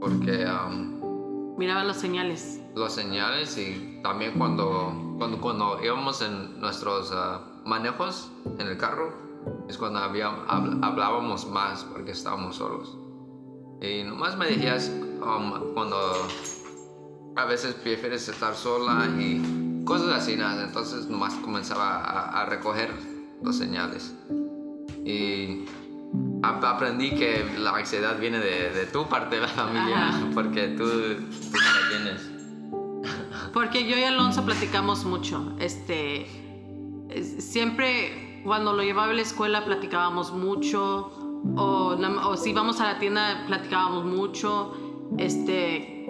[0.00, 2.58] Porque um, Miraba las señales.
[2.74, 9.12] los señales y también cuando, cuando, cuando íbamos en nuestros ah, manejos en el carro,
[9.68, 12.96] es cuando había, habl- hablábamos más porque estábamos solos.
[13.80, 15.96] Y nomás me decías um, cuando
[17.36, 20.64] a veces prefieres estar sola y cosas así, nada.
[20.64, 22.90] Entonces nomás comenzaba a, recoger
[23.42, 24.14] los señales.
[25.04, 25.64] Y
[26.42, 31.88] aprendí que la ansiedad viene de, tu parte de la familia, porque tú, tú la
[31.90, 32.30] tienes.
[33.52, 35.56] Porque yo y Alonso platicamos mucho.
[35.58, 36.26] Este,
[37.38, 41.19] siempre cuando lo llevaba a la escuela platicábamos mucho.
[41.56, 44.72] O, o si íbamos a la tienda platicábamos mucho.
[45.18, 46.06] Este,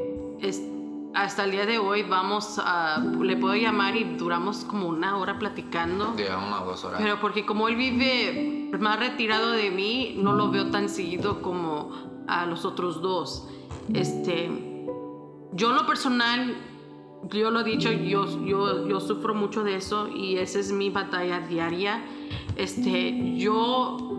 [1.15, 5.39] hasta el día de hoy vamos a, le puedo llamar y duramos como una hora
[5.39, 6.13] platicando.
[6.13, 7.01] De una o dos horas.
[7.03, 11.91] Pero porque como él vive más retirado de mí, no lo veo tan seguido como
[12.29, 13.49] a los otros dos.
[13.93, 14.49] Este,
[15.53, 16.57] yo en lo personal,
[17.29, 20.91] yo lo he dicho, yo, yo, yo sufro mucho de eso y esa es mi
[20.91, 22.05] batalla diaria.
[22.57, 24.10] Este, yo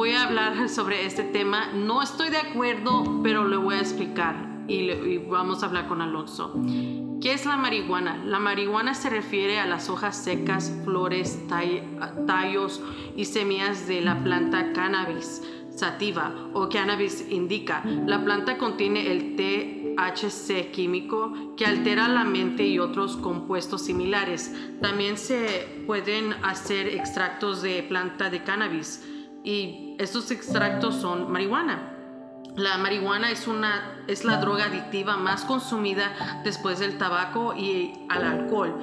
[0.00, 1.72] voy a hablar sobre este tema.
[1.74, 4.34] No estoy de acuerdo, pero le voy a explicar
[4.66, 6.54] y, vamos a hablar con Alonso.
[7.20, 8.16] ¿Qué es la marihuana?
[8.24, 11.46] La marihuana se refiere a las hojas secas, flores,
[12.26, 12.82] tallos
[13.14, 15.42] y semillas de la planta cannabis
[15.76, 17.84] sativa o cannabis indica.
[17.84, 24.54] La planta contiene el THC químico que altera la mente y otros compuestos similares.
[24.80, 29.04] También se pueden hacer extractos de planta de cannabis
[29.44, 31.94] y estos extractos son marihuana.
[32.56, 38.24] La marihuana es, una, es la droga adictiva más consumida después del tabaco y al
[38.24, 38.74] alcohol.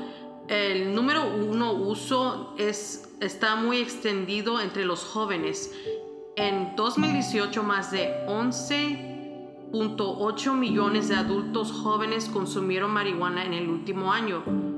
[0.47, 5.73] El número uno uso es, está muy extendido entre los jóvenes.
[6.37, 14.76] En 2018 más de 11.8 millones de adultos jóvenes consumieron marihuana en el último año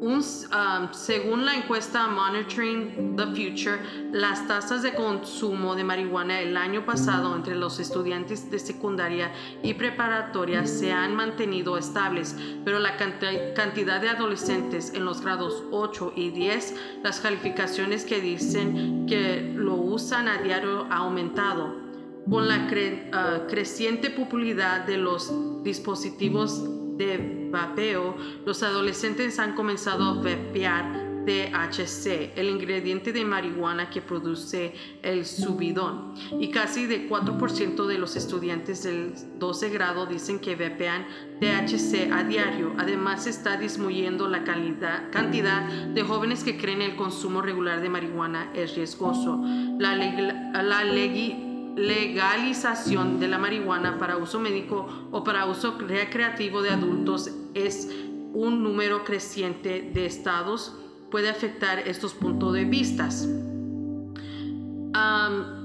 [0.00, 3.78] un, um, según la encuesta Monitoring the Future,
[4.12, 9.32] las tasas de consumo de marihuana el año pasado entre los estudiantes de secundaria
[9.62, 16.12] y preparatoria se han mantenido estables, pero la cantidad de adolescentes en los grados 8
[16.14, 21.88] y 10, las calificaciones que dicen que lo usan a diario ha aumentado.
[22.28, 25.32] Con la uh, creciente popularidad de los
[25.64, 26.62] dispositivos
[26.98, 34.72] de vapeo, los adolescentes han comenzado a vapear THC, el ingrediente de marihuana que produce
[35.02, 36.14] el subidón.
[36.40, 41.06] Y casi de 4% de los estudiantes del 12 grado dicen que vapean
[41.38, 42.72] THC a diario.
[42.78, 48.74] Además, está disminuyendo la cantidad de jóvenes que creen el consumo regular de marihuana es
[48.74, 49.38] riesgoso.
[49.78, 51.47] La, la, ley
[51.78, 57.88] legalización de la marihuana para uso médico o para uso recreativo de adultos es
[58.32, 60.76] un número creciente de estados
[61.10, 63.08] puede afectar estos puntos de vista.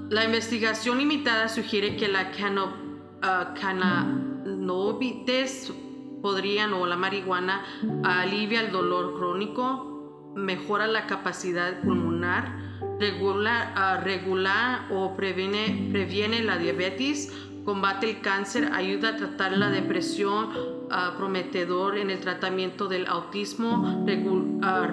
[0.09, 5.73] la investigación limitada sugiere que la uh, cannabis
[6.21, 7.65] podrían o la marihuana
[8.03, 12.72] alivia el dolor crónico, mejora la capacidad pulmonar,
[13.03, 17.31] regula, uh, regula o previene, previene la diabetes,
[17.65, 20.49] combate el cáncer, ayuda a tratar la depresión,
[20.87, 24.05] uh, prometedor en el tratamiento del autismo,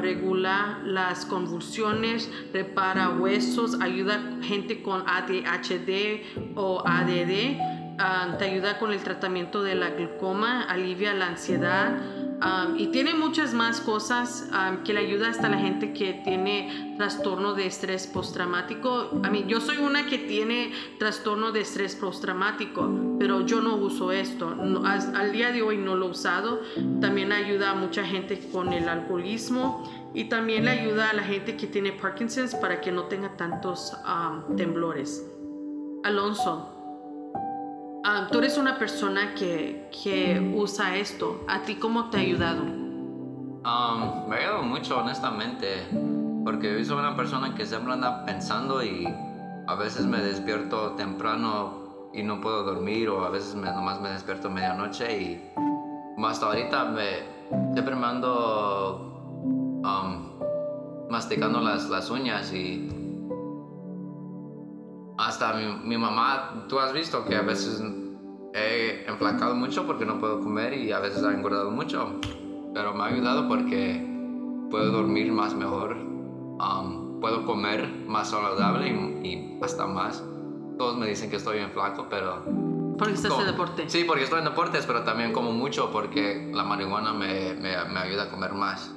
[0.01, 7.59] regula las convulsiones, repara huesos, ayuda a gente con ADHD o ADD,
[8.39, 12.01] te ayuda con el tratamiento de la glaucoma, alivia la ansiedad
[12.79, 14.49] y tiene muchas más cosas
[14.85, 19.11] que le ayuda hasta la gente que tiene trastorno de estrés postraumático.
[19.23, 24.11] A mí, yo soy una que tiene trastorno de estrés postraumático, pero yo no uso
[24.13, 24.57] esto.
[24.85, 26.63] al, día de hoy no lo he usado.
[27.01, 31.57] También ayuda a mucha gente con el alcoholismo y también le ayuda a la gente
[31.57, 33.93] que tiene Parkinson's para que no tenga tantos
[34.57, 35.27] temblores.
[36.05, 36.80] Alonso,
[38.13, 41.45] Ah, tú eres una persona que, que, usa esto.
[41.47, 42.63] ¿A ti cómo te ha ayudado?
[42.65, 45.87] Um, me ha ayudado mucho, honestamente.
[46.45, 49.07] Porque yo soy una persona que siempre anda pensando y
[49.69, 54.11] a veces me despierto temprano y no puedo dormir o a veces me, nomás me
[54.11, 55.53] despierto medianoche y
[56.21, 62.89] hasta ahorita me, siempre me ando um, masticando las, las uñas y
[65.21, 67.83] hasta mi, mamá, tú has visto que a veces
[68.55, 72.21] he enflacado mucho porque no puedo comer y a veces ha engordado mucho.
[72.75, 74.07] Pero me ha ayudado porque
[74.71, 80.25] puedo dormir más mejor, um, puedo comer más saludable y, hasta más.
[80.79, 82.45] Todos me dicen que estoy bien flaco, pero...
[82.97, 83.89] Porque estás en deporte.
[83.89, 88.01] Sí, porque estoy en deportes, pero también como mucho porque la marihuana me, me, me
[88.01, 88.95] ayuda a comer más.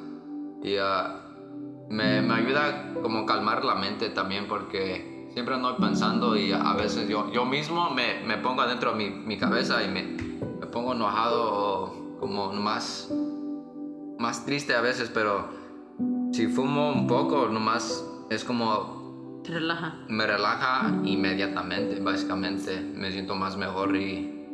[0.61, 6.51] Y uh, me, me ayuda como calmar la mente también porque siempre ando pensando y
[6.51, 10.03] a veces yo, yo mismo me, me pongo adentro de mi, mi, cabeza y me,
[10.03, 13.11] me pongo enojado o como más
[14.23, 15.49] más triste a veces, pero
[16.31, 19.41] si fumo un poco, nomás es como...
[19.43, 19.95] Te relaja.
[20.07, 22.79] Me relaja inmediatamente, básicamente.
[22.79, 24.45] Me siento más mejor y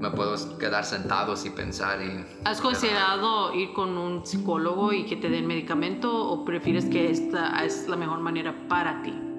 [0.00, 2.24] me puedo quedar sentado sin pensar y...
[2.44, 7.64] ¿Has considerado ir con un psicólogo y que te den medicamento o prefieres que esta
[7.64, 9.31] es la mejor manera para ti?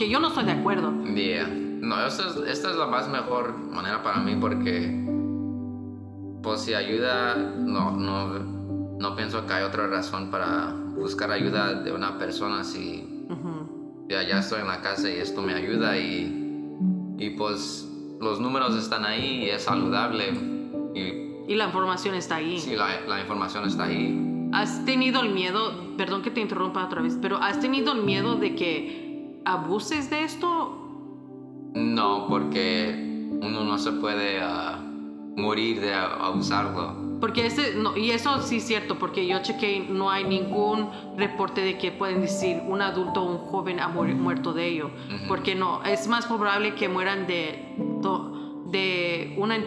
[0.00, 0.94] Porque yo no estoy de acuerdo.
[1.14, 1.46] Yeah.
[1.46, 4.98] No, esta es, esta es la más mejor manera para mí porque
[6.42, 8.28] pues si ayuda, no, no,
[8.98, 13.26] no pienso que hay otra razón para buscar ayuda de una persona si
[14.08, 16.78] ya, ya estoy en la casa y esto me ayuda y,
[17.18, 17.86] y pues
[18.22, 20.30] los números están ahí y es saludable.
[20.94, 22.58] Y, y la información está ahí.
[22.58, 24.48] Sí, la, la información está ahí.
[24.54, 28.36] ¿Has tenido el miedo, perdón que te interrumpa otra vez, pero has tenido el miedo
[28.36, 29.09] de que
[29.44, 30.76] abuses de esto?
[31.74, 34.40] No, porque uno no se puede...
[34.44, 34.90] Uh,
[35.36, 37.18] morir de abusarlo.
[37.20, 41.60] Porque ese, no, y eso sí es cierto, porque yo chequé, no hay ningún reporte
[41.60, 44.90] de que pueden decir un adulto o un joven ha muerto de ello.
[45.28, 47.74] Porque no, es más probable que mueran de,
[48.70, 49.58] de una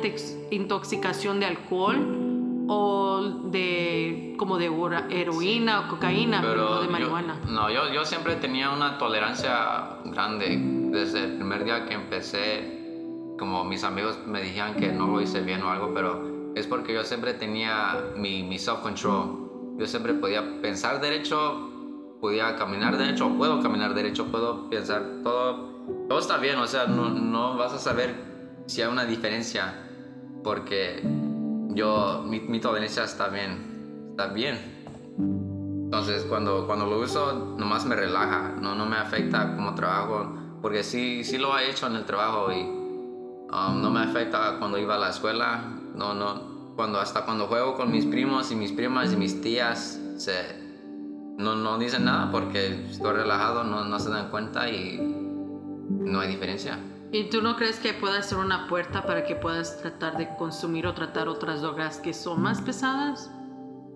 [0.49, 2.22] intoxicación de alcohol
[2.67, 4.71] o de como de
[5.09, 7.39] heroína o cocaína, pero de marihuana.
[7.47, 10.57] no, yo, yo siempre tenía una tolerancia grande
[10.91, 12.73] desde el primer día que empecé
[13.37, 16.93] como mis amigos me dijeron que no lo hice bien o algo, pero es porque
[16.93, 19.75] yo siempre tenía mi, mi self-control.
[19.77, 21.69] Yo siempre podía pensar derecho,
[22.21, 27.09] podía caminar derecho, puedo caminar derecho, puedo pensar todo, todo está bien, o sea, no,
[27.09, 28.15] no vas a saber
[28.67, 29.73] si hay una diferencia
[30.43, 31.01] porque
[31.73, 34.83] yo, mi, mi tolerancia está bien, está bien.
[35.85, 40.83] Entonces, cuando, cuando lo uso, nomás me relaja, no, no me afecta como trabajo, porque
[40.83, 42.83] sí, sí lo he hecho en el trabajo y
[43.53, 47.75] Um, no me afecta cuando iba a la escuela, no, no, cuando, hasta cuando juego
[47.75, 50.33] con mis primos y mis primas y mis tías, se,
[51.37, 54.97] no, no dicen nada porque estoy relajado, no, no se dan cuenta y
[55.87, 56.79] no hay diferencia.
[57.13, 60.87] ¿Y tú no crees que pueda ser una puerta para que puedas tratar de consumir
[60.87, 63.31] o tratar otras drogas que son más pesadas?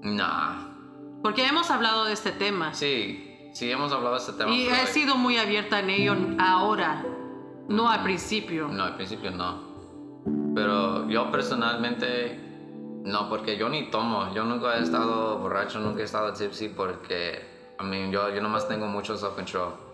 [0.04, 1.20] No.
[1.24, 2.76] Porque hemos hablado de este tema.
[2.76, 4.52] Sí, sí, hemos hablado de este tema.
[4.52, 7.04] Y he sido muy abierta en ello ahora.
[7.68, 8.68] No al principio.
[8.68, 9.64] No, al principio no.
[10.54, 12.40] Pero yo personalmente
[13.04, 14.32] no, porque yo ni tomo.
[14.36, 18.68] Yo nunca he estado borracho, nunca he estado tipsy porque a mí yo, yo nomás
[18.68, 19.87] tengo mucho self-control.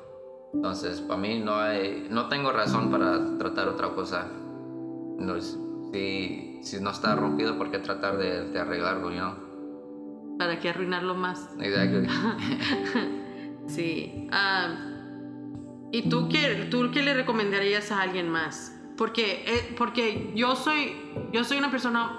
[0.53, 4.27] Entonces, para mí no hay, no tengo razón para tratar otra cosa.
[5.19, 10.69] No, si, si no está rompido, ¿por qué tratar de, de arreglarlo, you ¿Para qué
[10.69, 11.49] arruinarlo más?
[11.59, 12.09] Exacto.
[13.67, 14.27] sí.
[14.31, 14.93] Ah,
[15.91, 18.75] ¿Y tú qué, tú qué le recomendarías a alguien más?
[18.97, 20.93] Porque, eh, porque yo, soy,
[21.31, 22.17] yo soy una persona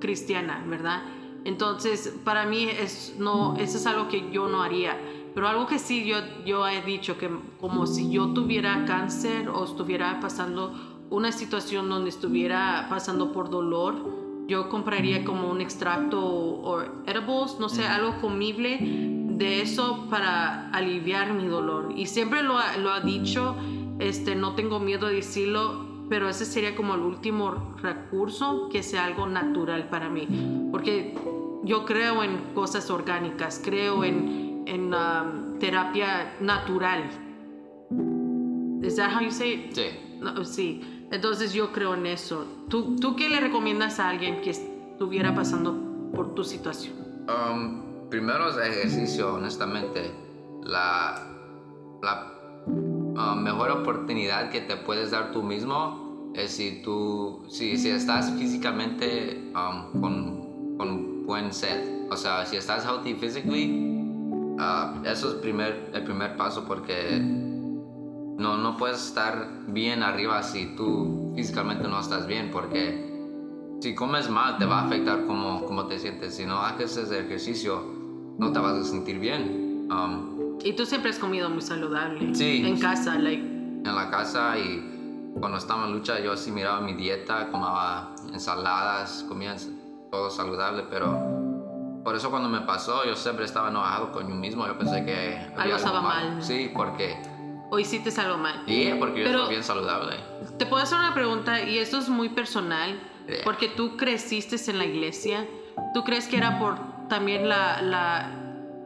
[0.00, 1.02] cristiana, ¿verdad?
[1.44, 4.98] Entonces, para mí es, no, eso es algo que yo no haría.
[5.34, 9.64] Pero algo que sí yo, yo he dicho, que como si yo tuviera cáncer o
[9.64, 10.74] estuviera pasando
[11.10, 13.94] una situación donde estuviera pasando por dolor,
[14.46, 21.32] yo compraría como un extracto o edibles, no sé, algo comible de eso para aliviar
[21.34, 21.92] mi dolor.
[21.94, 23.54] Y siempre lo ha, lo ha dicho,
[23.98, 29.04] este, no tengo miedo de decirlo, pero ese sería como el último recurso que sea
[29.04, 30.26] algo natural para mí.
[30.72, 31.14] Porque
[31.62, 37.04] yo creo en cosas orgánicas, creo en, en um, terapia natural.
[38.82, 40.44] ¿Es that how you say Sí.
[40.44, 41.08] sí.
[41.10, 42.46] Entonces yo creo en eso.
[42.68, 45.74] ¿Tú, ¿Tú qué le recomiendas a alguien que estuviera pasando
[46.14, 46.94] por tu situación?
[47.28, 50.12] Um, primero es ejercicio, honestamente.
[50.62, 51.14] La,
[52.02, 52.32] la
[53.16, 58.30] ah, mejor oportunidad que te puedes dar tú mismo es si tú, si, si estás
[58.38, 62.10] físicamente um, con, con, buen set.
[62.10, 63.97] O sea, si estás healthy physically,
[64.58, 70.76] uh, eso es primer, el primer paso porque no, no puedes estar bien arriba si
[70.76, 73.08] tú físicamente no estás bien porque
[73.80, 76.36] si comes mal te va a afectar cómo, cómo te sientes.
[76.36, 77.82] Si no haces ese ejercicio,
[78.38, 79.88] no te vas a sentir bien.
[79.90, 82.34] Um, y tú siempre has comido muy saludable.
[82.34, 82.64] Sí.
[82.66, 83.42] En casa, like.
[83.42, 89.24] En la casa y cuando estaba en lucha yo sí miraba mi dieta, comía ensaladas,
[89.28, 89.54] comía
[90.10, 91.47] todo saludable, pero
[92.08, 94.66] por eso cuando me pasó yo siempre estaba enojado con mí mismo.
[94.66, 96.42] Yo pensé que algo estaba mal.
[96.42, 97.14] Sí, porque.
[97.70, 98.62] O hiciste algo mal.
[98.66, 100.16] Sí, porque yo pero bien saludable.
[100.56, 102.98] Te puedo hacer una pregunta y esto es muy personal,
[103.44, 105.46] porque tú creciste en la iglesia.
[105.92, 106.78] ¿Tú crees que era por
[107.10, 108.32] también la, la,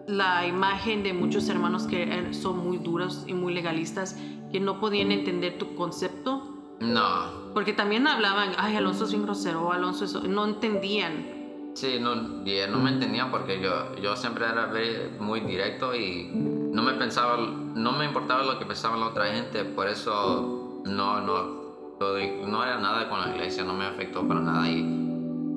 [0.08, 4.16] la, imagen de muchos hermanos que son muy duros y muy legalistas,
[4.50, 6.74] que no podían entender tu concepto.
[6.80, 7.52] No.
[7.54, 10.14] Porque también hablaban, ay, Alonso es bien grosero, Alonso es...
[10.14, 11.41] No entendían.
[11.74, 14.70] Sí, no, y él no me entendía porque yo, yo siempre era
[15.18, 19.64] muy directo y no me pensaba, no me importaba lo que pensaba la otra gente,
[19.64, 21.62] por eso no, no,
[21.98, 25.02] no era nada con la iglesia, no me afectó para nada y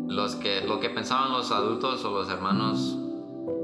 [0.07, 2.97] los que, lo que pensaban los adultos o los hermanos,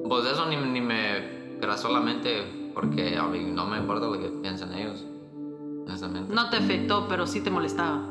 [0.08, 4.28] pues eso ni, ni me, era solamente porque a mí no me importa lo que
[4.28, 5.06] piensan ellos.
[6.30, 8.11] No te afectó, pero sí te molestaba.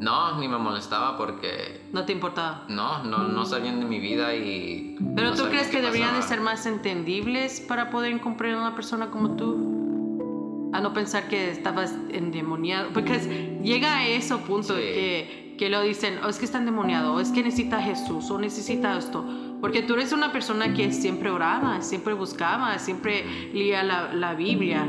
[0.00, 1.86] No, ni me molestaba porque...
[1.92, 2.64] ¿No te importaba?
[2.68, 4.96] No, no, no sabían de mi vida y...
[5.14, 9.10] ¿Pero tú crees que deberían de ser más entendibles para poder comprender a una persona
[9.10, 10.70] como tú?
[10.72, 12.88] A no pensar que estabas endemoniado.
[12.94, 17.12] Porque llega a ese punto que, que lo dicen, o oh, es que está endemoniado,
[17.12, 19.22] o es que necesita a Jesús, o necesita esto.
[19.60, 24.86] Porque tú eres una persona que siempre oraba, siempre buscaba, siempre leía la, la Biblia.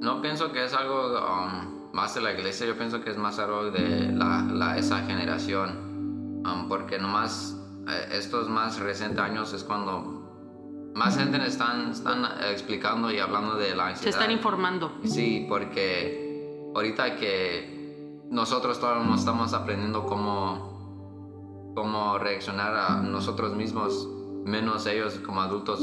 [0.00, 1.12] No pienso que es algo...
[1.12, 1.67] Um,
[1.98, 6.68] más de la iglesia, yo pienso que es más algo de la, esa generación, um,
[6.68, 7.56] porque nomás
[7.88, 13.74] eh, estos más recientes años es cuando más gente están, están explicando y hablando de
[13.74, 14.04] la ansiedad.
[14.04, 14.92] Se están informando.
[15.02, 24.08] Sí, porque ahorita que nosotros todavía no estamos aprendiendo cómo, cómo reaccionar a nosotros mismos,
[24.44, 25.80] menos ellos como adultos.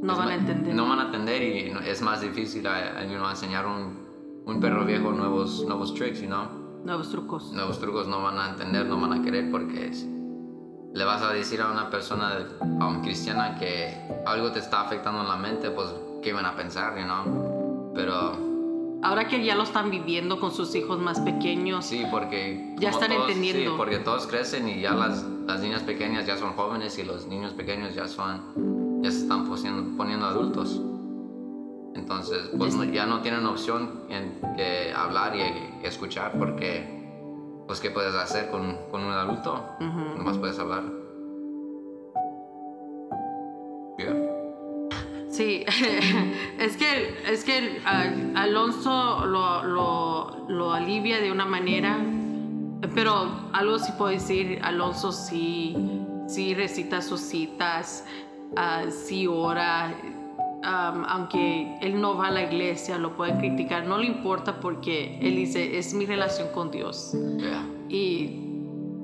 [0.00, 0.74] No van a entender.
[0.74, 4.09] No van a entender y es más difícil a, enseñar un
[4.46, 6.46] un perro viejo nuevos, nuevos tricks, you know?
[6.84, 7.52] Nuevos trucos.
[7.52, 9.90] Nuevos trucos no van a entender, no van a querer porque
[10.92, 13.94] le vas a decir a una persona um, cristiana que
[14.26, 15.88] algo te está afectando en la mente, pues,
[16.22, 17.92] ¿qué van a pensar, you know?
[17.94, 18.50] Pero...
[19.02, 21.86] Ahora que ya lo están viviendo con sus hijos más pequeños.
[21.86, 22.74] Sí, porque...
[22.78, 23.70] Ya están entendiendo.
[23.70, 27.26] Sí, porque todos crecen y ya las, las niñas pequeñas ya son jóvenes y los
[27.26, 29.00] niños pequeños ya son...
[29.02, 30.82] Ya se están poniendo, poniendo adultos.
[31.94, 38.14] Entonces, pues ya no tienen opción en que hablar y, escuchar porque, pues, ¿qué puedes
[38.14, 39.64] hacer con, con un adulto?
[39.80, 41.00] no Nomás puedes hablar.
[45.28, 45.64] Sí,
[46.58, 47.80] es que, es que
[48.34, 51.98] Alonso lo, lo, lo, alivia de una manera,
[52.94, 55.76] pero algo sí puedo decir, Alonso sí,
[56.26, 58.04] sí recita sus citas,
[58.52, 59.94] uh, sí ora,
[60.62, 65.36] aunque él no va a la iglesia, lo pueden criticar, no le importa porque él
[65.36, 67.14] dice, es mi relación con Dios.
[67.88, 68.46] Y,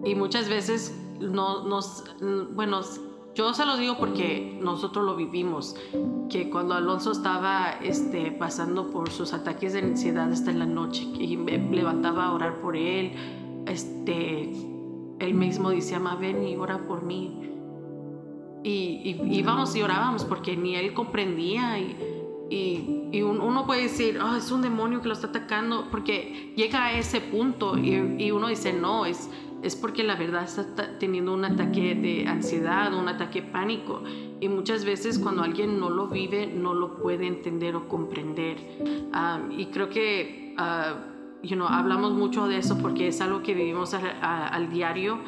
[0.05, 2.05] y, muchas veces no, nos,
[2.55, 2.81] bueno,
[3.35, 5.77] yo se los digo porque nosotros lo vivimos,
[6.31, 11.03] que cuando Alonso estaba este, pasando por sus ataques de ansiedad hasta en la noche
[11.03, 13.13] y me levantaba a orar por él,
[13.67, 14.53] este,
[15.19, 17.45] él mismo decía, ma, ven y ora por mí
[18.67, 21.97] y, íbamos y orábamos porque ni él comprendía y,
[22.51, 26.99] y, uno puede decir, oh, es un demonio que lo está atacando, porque llega a
[26.99, 29.31] ese punto y, uno dice, no, es,
[29.62, 34.03] es porque la verdad está teniendo un ataque de ansiedad, un ataque pánico.
[34.41, 38.59] Y muchas veces cuando alguien no lo vive, no lo puede entender o comprender.
[39.51, 44.71] y creo que uh, you hablamos mucho de eso porque es algo que vivimos al
[44.71, 45.21] diario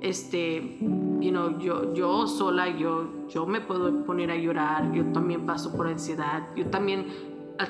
[0.00, 5.46] este, you know, yo, yo sola, yo, yo me puedo poner a llorar, yo también
[5.46, 7.06] paso por ansiedad, yo también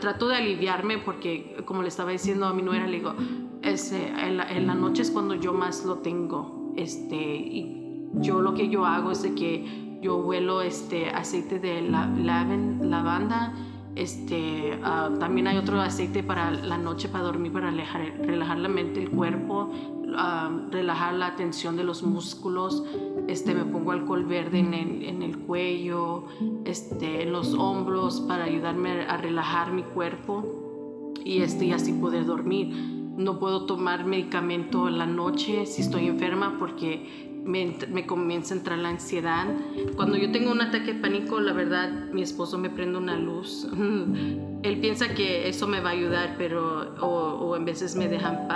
[0.00, 3.14] trato de aliviarme porque, como le estaba diciendo a mi nuera, le digo,
[3.62, 8.40] este, en, la, en, la, noche es cuando yo más lo tengo, este, y yo
[8.40, 13.54] lo que yo hago es de que yo huelo este aceite de la, lavanda,
[13.94, 18.68] este, ah, también hay otro aceite para la noche para dormir, para relajar, relajar la
[18.68, 19.70] mente, el cuerpo,
[20.70, 22.84] relajar la tensión de los músculos.
[23.28, 26.24] Este, me pongo alcohol verde en el, en el cuello,
[26.64, 32.68] este, en los hombros para ayudarme a relajar mi cuerpo y, este, así poder dormir.
[33.16, 38.58] No puedo tomar medicamento en la noche si estoy enferma porque me, me, comienza a
[38.58, 39.46] entrar la ansiedad.
[39.94, 43.66] Cuando yo tengo un ataque de pánico, la verdad, mi esposo me prende una luz.
[44.62, 48.30] Él piensa que eso me va a ayudar, pero o, o en veces me deja
[48.30, 48.48] en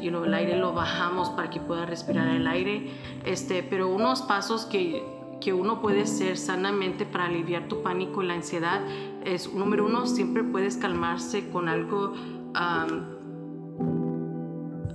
[0.00, 2.90] you know, el aire lo bajamos para que pueda respirar el aire,
[3.24, 5.04] este, pero unos pasos que,
[5.40, 8.80] que uno puede hacer sanamente para aliviar tu pánico y la ansiedad
[9.24, 12.14] es, número uno, siempre puedes calmarse con algo,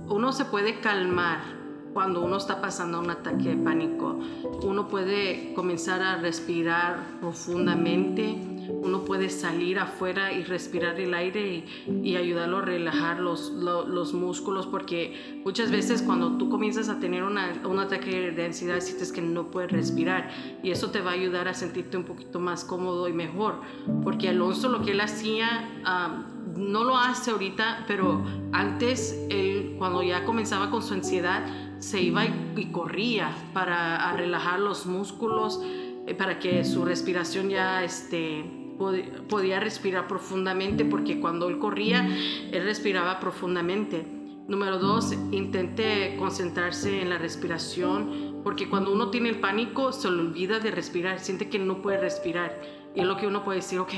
[0.08, 1.60] uno se puede calmar
[1.92, 4.18] cuando uno está pasando un ataque de pánico.
[4.62, 11.64] Uno puede comenzar a respirar profundamente uno puede salir afuera y respirar el aire
[12.02, 17.22] y, ayudarlo a relajar los, los, músculos, porque muchas veces cuando tú comienzas a tener
[17.22, 20.30] una, un ataque de ansiedad, sientes que no puedes respirar
[20.62, 23.60] y eso te va a ayudar a sentirte un poquito más cómodo y mejor,
[24.02, 25.68] porque Alonso lo que él hacía...
[26.56, 31.46] no lo hace ahorita, pero antes, él, cuando ya comenzaba con su ansiedad,
[31.80, 35.60] se iba y, corría para relajar los músculos,
[36.06, 38.44] eh, para que su respiración ya este,
[39.28, 42.06] podía respirar profundamente, porque cuando él corría,
[42.50, 44.06] él respiraba profundamente.
[44.48, 50.20] Número dos, intente concentrarse en la respiración, porque cuando uno tiene el pánico se le
[50.20, 52.60] olvida de respirar, siente que no puede respirar.
[52.94, 53.92] Y es lo que uno puede decir, ok,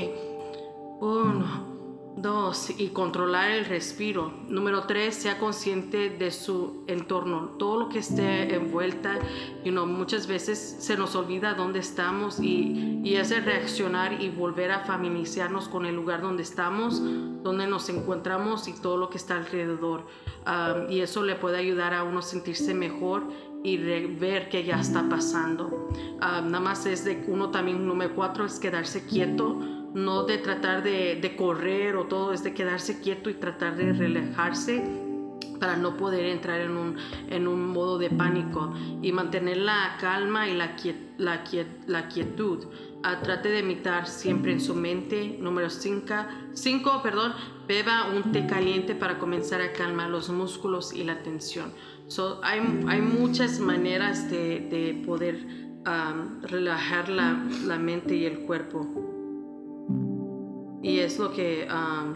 [1.01, 1.72] uno,
[2.15, 4.31] Dos, y controlar el respiro.
[4.47, 9.19] Número tres, sea consciente de su entorno, todo lo que esté envuelta.
[9.65, 14.71] You know, muchas veces se nos olvida dónde estamos y, y ese reaccionar y volver
[14.71, 19.37] a familiarizarnos con el lugar donde estamos, donde nos encontramos y todo lo que está
[19.37, 20.05] alrededor.
[20.45, 23.23] Um, y eso le puede ayudar a uno sentirse mejor
[23.63, 25.89] y ver que ya está pasando.
[25.95, 29.59] Um, nada más es de uno también, número cuatro, es quedarse quieto
[29.93, 34.83] no de tratar de, correr o todo, es de quedarse quieto y tratar de relajarse
[35.59, 36.97] para no poder entrar en un,
[37.29, 40.75] en un modo de pánico y mantener la calma y la,
[41.17, 41.43] la,
[41.87, 42.65] la quietud.
[43.03, 45.37] Ah, trate de imitar siempre en su mente.
[45.39, 47.33] Número 5, perdón,
[47.67, 51.71] beba un té caliente para comenzar a calmar los músculos y la tensión.
[52.43, 55.45] Hay, hay, muchas maneras de, poder
[56.43, 59.13] relajar la, la mente y el cuerpo.
[60.83, 62.13] Y es lo que um,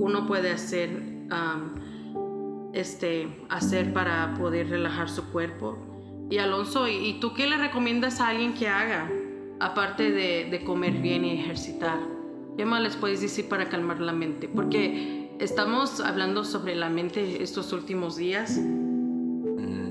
[0.00, 0.90] uno puede hacer,
[1.30, 5.78] um, este, hacer para poder relajar su cuerpo.
[6.28, 9.08] Y Alonso, ¿y tú qué le recomiendas a alguien que haga,
[9.60, 11.98] aparte de, comer bien y ejercitar?
[12.56, 14.48] ¿Qué más les puedes decir para calmar la mente?
[14.48, 18.58] Porque estamos hablando sobre la mente estos últimos días.
[18.58, 19.90] Mm.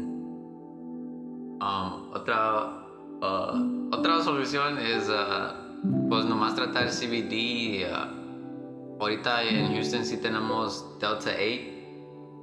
[1.61, 2.85] Um, otra,
[3.21, 5.09] uh, otra solución es...
[5.09, 5.67] Uh,
[6.09, 7.85] pues nomás tratar CBD.
[7.85, 11.37] Uh, ahorita en Houston sí tenemos Delta 8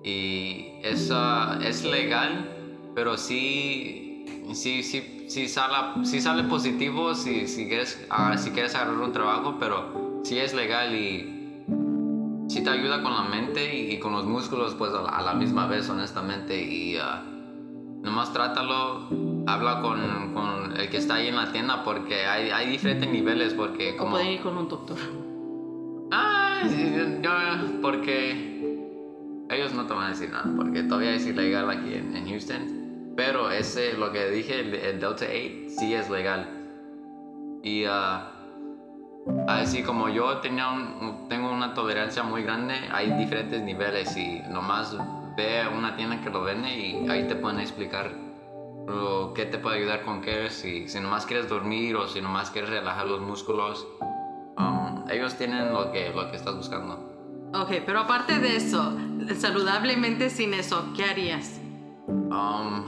[0.05, 2.49] y esa es legal,
[2.95, 8.07] pero sí, sí, sí, sí, sale, sí sale positivo si, si, quieres,
[8.39, 11.36] si quieres agarrar un trabajo, pero sí es legal y
[12.57, 15.89] sí te ayuda con la mente y, con los músculos pues a la, misma vez,
[15.91, 16.59] honestamente.
[16.59, 19.09] Y uh, nomás trátalo
[19.47, 23.53] habla con, con, el que está ahí en la tienda porque hay, hay diferentes niveles
[23.53, 24.13] porque como...
[24.13, 24.97] O pueden ir con un doctor.
[26.11, 26.63] Ah,
[27.23, 27.31] yo,
[27.83, 28.87] porque
[29.51, 33.13] ellos no te van a decir nada porque todavía es ilegal aquí en, en Houston.
[33.17, 35.27] Pero ese, lo que dije, el, Delta 8
[35.69, 36.49] sí es legal.
[37.63, 38.36] Y uh,
[39.49, 44.97] así como yo tenía un, tengo una tolerancia muy grande, hay diferentes niveles y nomás
[45.37, 48.27] ve a una tienda que lo vende y ahí te pueden explicar
[48.89, 52.51] o qué te puede ayudar con qué, si, si nomás quieres dormir o si nomás
[52.51, 53.87] quieres relajar los músculos.
[54.57, 56.95] Um, ellos tienen lo que, lo que estás buscando.
[57.55, 58.97] Ok, pero aparte de eso,
[59.37, 61.61] saludablemente sin eso, ¿qué harías?
[62.07, 62.85] Um,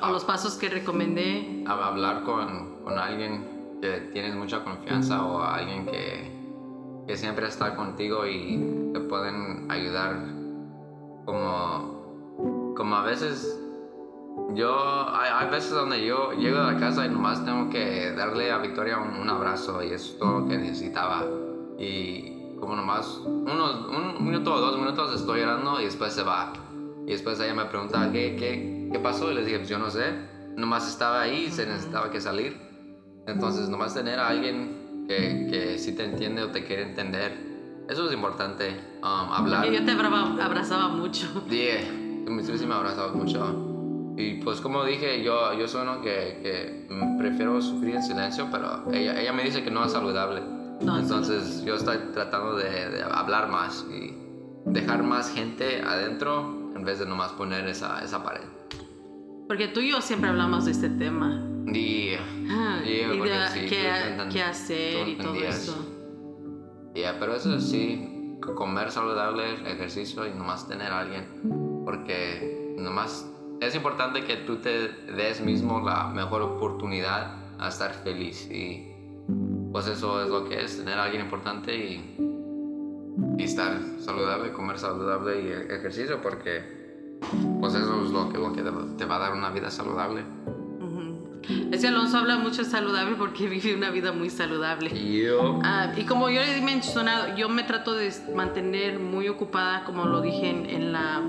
[0.00, 1.64] o los pasos que recomendé.
[1.66, 3.51] Hablar con, con, alguien
[3.82, 10.24] que tienes mucha confianza o alguien que, que siempre está contigo y te pueden ayudar
[11.24, 13.58] como, como a veces
[14.54, 18.58] yo, hay, veces donde yo llego a la casa y nomás tengo que darle a
[18.58, 21.24] Victoria un, abrazo y eso es todo lo que necesitaba.
[21.76, 26.52] Y como nomás unos, un minuto o dos minutos estoy llorando y después se va.
[27.04, 29.32] Y después ella me pregunta, ¿qué, qué, qué pasó?
[29.32, 30.30] Y les dije, pues yo no sé.
[30.56, 32.61] Nomás estaba ahí y se necesitaba que salir.
[33.26, 37.52] Entonces, nomás tener a alguien que, que sí te entiende o te quiere entender.
[37.88, 38.70] Eso es importante,
[39.02, 39.70] um, hablar.
[39.70, 41.26] Yo te abrazaba mucho.
[41.50, 41.80] Yeah,
[42.24, 44.14] tú sí me abrazabas mucho.
[44.16, 48.90] Y pues como dije, yo, yo soy uno que, que prefiero sufrir en silencio, pero
[48.92, 50.42] ella, ella me dice que no es saludable.
[50.80, 54.14] Entonces yo estoy tratando de, hablar más y
[54.66, 58.44] dejar más gente adentro en vez de nomás poner esa, esa pared.
[59.46, 61.51] Porque tú y yo siempre hablamos de este tema.
[61.66, 63.66] Y de
[64.30, 65.74] qué, hacer y todo eso.
[66.94, 71.82] Yeah, pero eso sí, comer saludable, ejercicio y nomás tener a alguien.
[71.84, 73.28] Porque nomás
[73.60, 78.88] es importante que tú te des mismo la mejor oportunidad a estar feliz y
[79.72, 82.16] pues eso es lo que es, tener a alguien importante y,
[83.38, 86.82] y estar saludable, comer saludable y ejercicio porque
[87.60, 90.24] pues eso es lo que, lo que te va a dar una vida saludable.
[91.70, 94.90] Ese Alonso habla mucho saludable porque vive una vida muy saludable.
[95.64, 100.04] Ah, y como yo le he mencionado, yo me trato de mantener muy ocupada, como
[100.04, 101.22] lo dije en la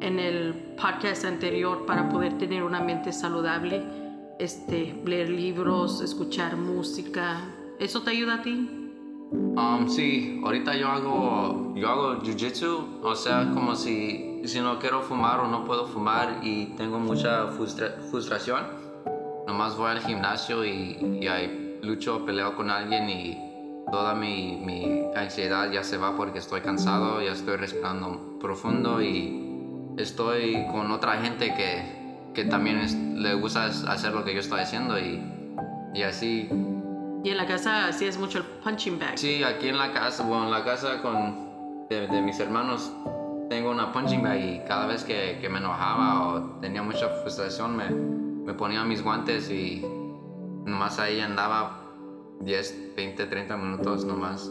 [0.00, 3.84] en el podcast anterior para poder tener una mente saludable,
[4.38, 7.40] este, leer libros, escuchar música.
[7.78, 8.68] ¿Eso te ayuda a ti?
[9.32, 15.02] Um, sí, ahorita yo hago, yo hago jiu-jitsu, o sea, como si, si no quiero
[15.02, 18.79] fumar o no puedo fumar y tengo mucha frustración,
[19.50, 23.36] nomás voy al gimnasio y, y ahí lucho, peleo con alguien y
[23.90, 29.92] toda mi, mi, ansiedad ya se va porque estoy cansado, ya estoy respirando profundo y
[29.98, 34.96] estoy con otra gente que, que también le gusta hacer lo que yo estoy haciendo
[35.00, 35.20] y,
[35.94, 36.48] y así
[37.22, 39.18] y en la casa así es mucho el punching bag.
[39.18, 42.90] Sí, aquí en la casa, bueno, en la casa con, de, mis hermanos
[43.50, 47.76] tengo una punching bag y cada vez que, que, me enojaba o tenía mucha frustración
[47.76, 49.84] me, me ponía mis guantes y
[50.64, 51.80] nomás ahí andaba
[52.40, 54.50] 10, 20, 30 minutos nomás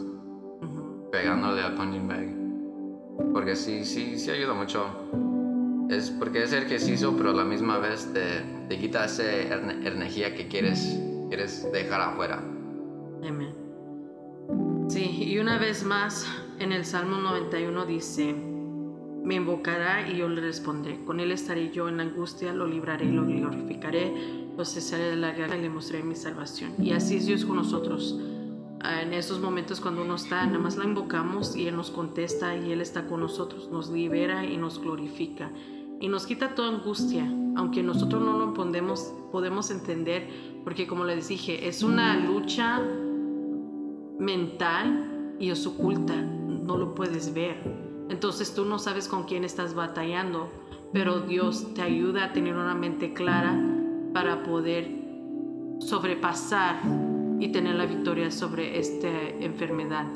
[1.10, 3.32] pegándole al punching bag.
[3.32, 4.86] Porque sí, sí, sí ayuda mucho.
[5.90, 10.46] Es porque es ejercicio, pero a la misma vez te, te quita esa energía que
[10.46, 12.36] quieres, quieres dejar afuera.
[13.26, 13.54] Amén.
[14.88, 16.26] Sí, y una vez más
[16.58, 18.34] en el Salmo 91 dice,
[19.24, 21.04] me invocará y yo le responderé.
[21.04, 24.12] Con él estaré yo en angustia, lo libraré y lo glorificaré,
[24.56, 26.72] lo cesaré de la guerra y le mostraré mi salvación.
[26.78, 28.18] Y así es Dios con nosotros.
[28.82, 32.56] Ah, en esos momentos cuando uno está, nada más la invocamos y Él nos contesta
[32.56, 35.50] y Él está con nosotros, nos libera y nos glorifica.
[36.00, 40.26] Y nos quita toda angustia, aunque nosotros no lo podemos, podemos entender,
[40.64, 42.80] porque como les dije, es una lucha
[44.18, 47.89] mental y es oculta, no lo puedes ver.
[48.10, 50.50] Entonces tú no sabes con quién estás batallando,
[50.92, 53.56] pero Dios te ayuda a tener una mente clara
[54.12, 54.90] para poder
[55.78, 56.80] sobrepasar
[57.38, 60.06] y tener la victoria sobre esta enfermedad.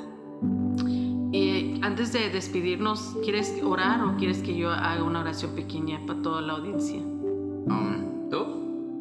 [1.32, 6.20] Y antes de despedirnos, ¿quieres orar o quieres que yo haga una oración pequeña para
[6.20, 6.98] toda la audiencia?
[6.98, 8.98] Um, ¿Tú?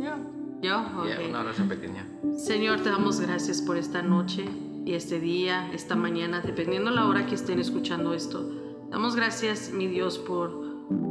[0.62, 0.82] ¿Yo?
[1.30, 2.08] una oración pequeña.
[2.38, 4.46] Señor, te damos gracias por esta noche
[4.86, 8.62] y este día, esta mañana, dependiendo la hora que estén escuchando esto.
[8.94, 10.52] Damos gracias, mi Dios, por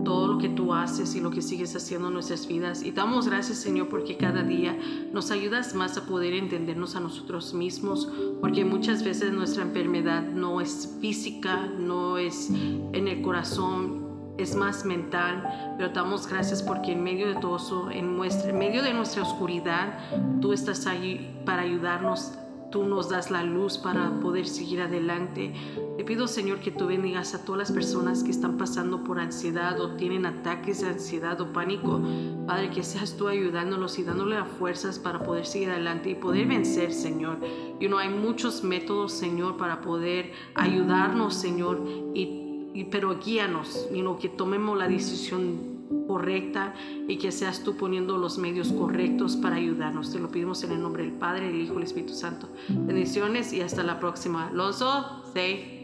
[0.04, 2.84] todo lo que tú haces y lo que sigues haciendo en nuestras vidas.
[2.84, 4.78] Y damos gracias, Señor, porque cada día
[5.12, 8.08] nos ayudas más a poder entendernos a nosotros mismos,
[8.40, 14.84] porque muchas veces nuestra enfermedad no es física, no es en el corazón, es más
[14.84, 19.22] mental, pero damos gracias porque en medio de todo eso, en, en medio de nuestra
[19.22, 19.98] oscuridad,
[20.40, 22.38] tú estás ahí para ayudarnos
[22.72, 25.52] tú nos das la luz para poder seguir adelante.
[25.96, 29.78] Te pido, Señor, que tú bendigas a todas las personas que están pasando por ansiedad
[29.78, 32.00] o tienen ataques de ansiedad o pánico.
[32.46, 36.48] Padre, que seas tú ayudándolos y dándole las fuerzas para poder seguir adelante y poder
[36.48, 37.36] vencer, Señor.
[37.78, 41.80] Y no hay muchos métodos, Señor, para poder ayudarnos, Señor,
[42.14, 45.71] y, pero guíanos, y que tomemos la decisión
[46.06, 46.74] correcta
[47.08, 50.12] y que seas tú poniendo los medios correctos para ayudarnos.
[50.12, 52.48] Te lo pedimos en el nombre del Padre, del Hijo y del Espíritu Santo.
[52.68, 54.48] Bendiciones y hasta la próxima.
[54.48, 55.82] Alonso, say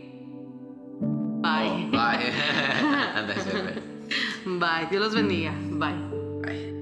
[1.41, 1.69] bye.
[1.71, 2.33] Oh, bye.
[4.59, 4.87] bye.
[4.91, 5.53] Dios los bendiga.
[5.71, 5.95] Bye.
[6.43, 6.78] Bye.